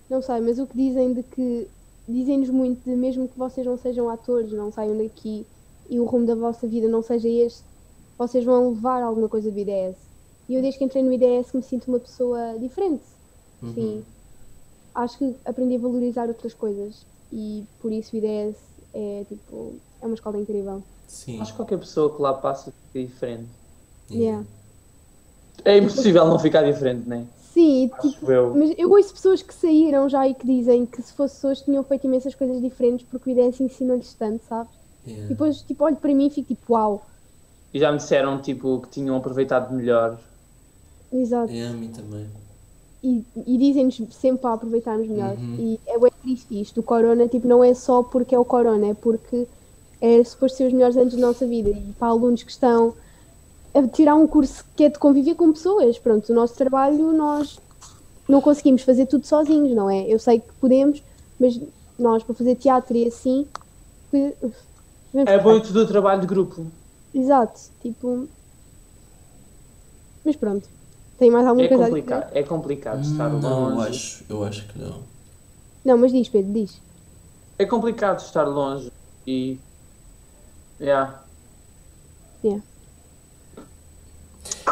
não 0.10 0.22
sei, 0.22 0.40
mas 0.42 0.60
o 0.60 0.68
que 0.68 0.76
dizem 0.76 1.14
de 1.14 1.24
que 1.24 1.68
dizem-nos 2.08 2.50
muito 2.50 2.84
de 2.84 2.96
mesmo 2.96 3.28
que 3.28 3.38
vocês 3.38 3.66
não 3.66 3.78
sejam 3.78 4.10
atores, 4.10 4.52
não 4.52 4.72
saiam 4.72 4.98
daqui 4.98 5.46
e 5.90 6.00
o 6.00 6.06
rumo 6.06 6.26
da 6.26 6.36
vossa 6.36 6.68
vida 6.68 6.88
não 6.88 7.02
seja 7.02 7.28
este, 7.28 7.64
vocês 8.18 8.44
vão 8.44 8.70
levar 8.70 9.02
alguma 9.02 9.28
coisa 9.28 9.52
do 9.52 9.60
IDS. 9.60 9.98
E 10.48 10.56
eu 10.56 10.62
desde 10.62 10.78
que 10.78 10.86
entrei 10.86 11.04
no 11.04 11.12
IDS 11.12 11.54
me 11.54 11.64
sinto 11.64 11.88
uma 11.88 12.00
pessoa 12.00 12.58
diferente. 12.60 13.04
Uhum. 13.62 13.74
Sim. 13.74 14.06
Acho 14.94 15.18
que 15.18 15.36
aprendi 15.44 15.76
a 15.76 15.80
valorizar 15.80 16.28
outras 16.28 16.54
coisas 16.54 17.06
e 17.32 17.66
por 17.82 17.92
isso 17.92 18.16
o 18.16 18.20
IDS 18.20 18.58
é 18.94 19.26
tipo, 19.28 19.74
é 20.02 20.06
uma 20.06 20.16
escola 20.16 20.38
incrível. 20.38 20.82
Sim. 21.08 21.42
Acho 21.42 21.52
que 21.52 21.58
qualquer 21.58 21.80
pessoa 21.80 22.16
que 22.16 22.22
lá 22.22 22.34
passa 22.34 22.72
fica 22.72 23.06
diferente. 23.06 23.50
Yeah. 24.12 24.46
É 25.64 25.78
impossível 25.78 26.26
não 26.28 26.38
ficar 26.38 26.64
diferente, 26.64 27.08
né? 27.08 27.26
Sim, 27.54 27.86
e, 27.86 27.92
Acho 27.94 28.10
tipo, 28.12 28.32
eu. 28.32 28.54
Mas 28.56 28.74
eu 28.78 28.92
ouço 28.92 29.14
pessoas 29.14 29.42
que 29.42 29.54
saíram 29.54 30.10
já 30.10 30.28
e 30.28 30.34
que 30.34 30.46
dizem 30.46 30.86
que 30.86 31.02
se 31.02 31.14
fosse 31.14 31.46
hoje 31.48 31.64
tinham 31.64 31.84
feito 31.84 32.06
imensas 32.06 32.36
coisas 32.36 32.62
diferentes 32.62 33.06
porque 33.10 33.30
o 33.30 33.32
IDS 33.32 33.62
ensinou-lhes 33.62 34.14
tanto, 34.14 34.44
sabes? 34.46 34.74
Yeah. 35.08 35.26
E 35.26 35.30
depois, 35.30 35.62
tipo, 35.62 35.84
olho 35.86 35.96
para 35.96 36.14
mim 36.14 36.28
e 36.28 36.30
fico 36.30 36.50
tipo, 36.50 36.74
uau, 36.74 37.06
E 37.74 37.80
já 37.80 37.92
me 37.92 37.98
disseram 37.98 38.42
tipo, 38.42 38.82
que 38.82 38.90
tinham 38.90 39.16
aproveitado 39.16 39.74
melhor. 39.74 40.20
exato. 41.12 41.52
É, 41.54 41.68
a 41.68 41.74
mim 41.74 41.90
também. 41.90 42.28
E, 43.04 43.24
e 43.46 43.58
dizem-nos 43.58 43.96
sempre 44.16 44.42
para 44.42 44.54
aproveitarmos 44.56 45.08
melhor. 45.08 45.38
Uhum. 45.38 45.56
E 45.60 45.80
é 45.86 45.98
bem 46.00 46.12
triste 46.22 46.60
isto. 46.60 46.80
O 46.80 46.84
Corona, 46.84 47.28
tipo, 47.28 47.48
não 47.48 47.64
é 47.64 47.74
só 47.74 48.02
porque 48.04 48.34
é 48.36 48.40
o 48.40 48.46
Corona, 48.46 48.88
é 48.88 48.94
porque 48.94 49.48
é 50.02 50.24
suposto 50.24 50.58
ser 50.58 50.68
os 50.68 50.74
melhores 50.74 50.98
anos 50.98 51.14
da 51.16 51.22
nossa 51.22 51.46
vida. 51.48 51.70
E 51.70 51.94
para 52.00 52.08
alunos 52.10 52.44
que 52.44 52.52
estão 52.52 52.96
a 53.76 53.88
tirar 53.88 54.16
um 54.16 54.26
curso 54.26 54.64
que 54.76 54.86
é 54.86 54.90
de 54.90 54.98
conviver 54.98 55.36
com 55.36 55.52
pessoas, 55.52 56.00
pronto, 56.00 56.32
o 56.32 56.36
nosso 56.36 56.56
trabalho 56.56 57.12
nós 57.12 57.60
não 58.28 58.42
conseguimos 58.42 58.82
fazer 58.82 59.06
tudo 59.06 59.28
sozinhos, 59.28 59.76
não 59.76 59.90
é? 59.90 60.02
Eu 60.08 60.18
sei 60.18 60.40
que 60.40 60.52
podemos, 60.60 61.04
mas 61.40 61.60
nós 62.00 62.24
para 62.24 62.34
fazer 62.36 62.56
teatro 62.56 62.96
e 62.96 63.08
assim. 63.08 63.46
É 65.14 65.42
muito 65.42 65.72
do 65.74 65.86
trabalho 65.88 66.22
de 66.22 66.28
grupo. 66.28 66.66
Exato, 67.14 67.60
tipo. 67.82 68.28
Mas 70.24 70.36
pronto. 70.36 70.68
Tem 71.18 71.32
mais 71.32 71.46
alguma 71.48 71.66
É 71.66 71.70
coisa 71.70 71.84
a 71.84 71.88
dizer? 71.88 72.02
complicado, 72.02 72.32
é 72.36 72.44
complicado 72.44 73.02
estar 73.02 73.30
Não, 73.30 73.70
eu 73.70 73.76
longe. 73.76 73.90
acho, 73.90 74.26
eu 74.30 74.44
acho 74.44 74.68
que 74.68 74.80
não. 74.80 75.00
Não, 75.86 75.98
mas 75.98 76.12
diz, 76.12 76.28
Pedro, 76.28 76.52
diz. 76.52 76.82
É 77.58 77.66
complicado 77.66 78.20
estar 78.20 78.44
longe 78.44 78.92
e. 79.26 79.58
Yeah. 80.80 81.24
Yeah. 82.44 82.62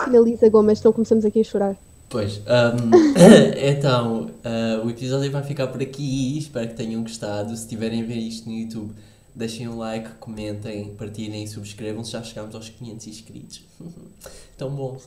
Finaliza, 0.04 0.50
Gomes, 0.50 0.82
não 0.82 0.92
começamos 0.92 1.26
aqui 1.26 1.42
a 1.42 1.44
chorar. 1.44 1.78
Pois, 2.10 2.38
um, 2.38 2.92
então, 3.58 4.30
uh, 4.46 4.86
o 4.86 4.90
episódio 4.90 5.32
vai 5.32 5.42
ficar 5.44 5.68
por 5.68 5.82
aqui. 5.82 6.38
Espero 6.38 6.68
que 6.68 6.76
tenham 6.76 7.02
gostado. 7.02 7.56
Se 7.58 7.68
tiverem 7.68 8.04
a 8.04 8.06
ver 8.06 8.18
isto 8.18 8.48
no 8.48 8.56
YouTube, 8.56 8.94
deixem 9.34 9.68
um 9.68 9.78
like, 9.78 10.10
comentem, 10.20 10.94
partilhem 10.94 11.44
e 11.44 11.48
subscrevam-se. 11.48 12.12
Já 12.12 12.22
chegámos 12.22 12.54
aos 12.54 12.70
500 12.70 13.08
inscritos. 13.08 13.62
Tão 14.58 14.70
bom. 14.70 14.98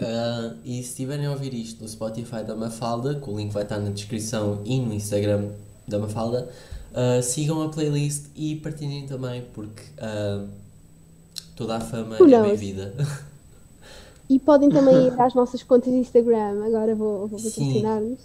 Uh, 0.00 0.56
e 0.64 0.82
se 0.82 0.90
estiverem 0.90 1.26
a 1.26 1.30
ouvir 1.30 1.52
isto 1.54 1.82
no 1.82 1.88
Spotify 1.88 2.42
da 2.44 2.54
Mafalda, 2.54 3.14
que 3.14 3.30
o 3.30 3.36
link 3.36 3.52
vai 3.52 3.62
estar 3.62 3.78
na 3.78 3.90
descrição 3.90 4.62
e 4.64 4.78
no 4.78 4.92
Instagram 4.92 5.50
da 5.88 5.98
Mafalda, 5.98 6.48
uh, 6.92 7.22
sigam 7.22 7.62
a 7.62 7.68
playlist 7.68 8.26
e 8.34 8.56
partilhem 8.56 9.06
também, 9.06 9.42
porque 9.54 9.82
uh, 9.98 10.48
toda 11.54 11.76
a 11.76 11.80
fama 11.80 12.16
é 12.16 12.42
bem-vinda. 12.42 12.94
E 14.28 14.38
podem 14.38 14.68
também 14.70 15.06
ir 15.06 15.14
às 15.20 15.34
nossas 15.34 15.62
contas 15.62 15.92
de 15.92 15.98
Instagram, 15.98 16.64
agora 16.64 16.94
vou, 16.94 17.26
vou 17.26 17.38
patrocinar-nos, 17.38 18.20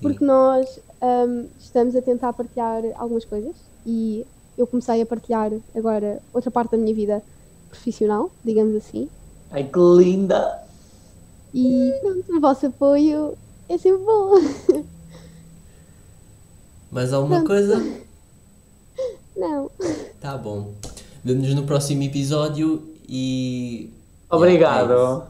porque 0.00 0.24
nós 0.24 0.80
hum, 1.02 1.46
estamos 1.58 1.96
a 1.96 2.02
tentar 2.02 2.32
partilhar 2.32 2.82
algumas 2.96 3.24
coisas 3.24 3.56
e 3.86 4.24
eu 4.56 4.66
comecei 4.66 5.00
a 5.02 5.06
partilhar 5.06 5.52
agora 5.74 6.22
outra 6.32 6.50
parte 6.50 6.72
da 6.72 6.78
minha 6.78 6.94
vida 6.94 7.22
profissional, 7.68 8.30
digamos 8.44 8.76
assim, 8.76 9.08
Ai, 9.50 9.64
que 9.64 9.78
linda! 9.78 10.62
e 11.52 11.92
pronto, 12.00 12.36
o 12.36 12.40
vosso 12.40 12.66
apoio 12.66 13.36
é 13.68 13.78
sempre 13.78 14.04
bom. 14.04 14.34
Mais 16.90 17.12
alguma 17.12 17.36
Pronto. 17.36 17.48
coisa? 17.48 17.80
Não. 19.36 19.70
Tá 20.20 20.36
bom. 20.36 20.72
Vemo-nos 21.22 21.54
no 21.54 21.62
próximo 21.62 22.02
episódio 22.02 22.82
e. 23.08 23.90
Obrigado. 24.28 25.28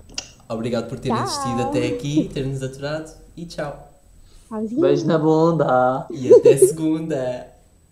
Obrigado 0.51 0.89
por 0.89 0.99
terem 0.99 1.17
assistido 1.17 1.63
até 1.63 1.87
aqui, 1.87 2.29
terem-nos 2.35 2.61
aturado 2.61 3.13
e 3.37 3.47
tchau. 3.47 3.89
Tchauzinho. 4.49 4.81
Beijo 4.81 5.07
na 5.07 5.17
bunda. 5.17 6.07
E 6.11 6.35
até 6.35 6.57
segunda. 6.57 7.47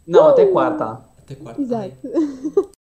Não, 0.04 0.26
até 0.26 0.44
quarta. 0.46 1.00
Até 1.18 1.36
quarta. 1.36 1.60
Exato. 1.60 1.96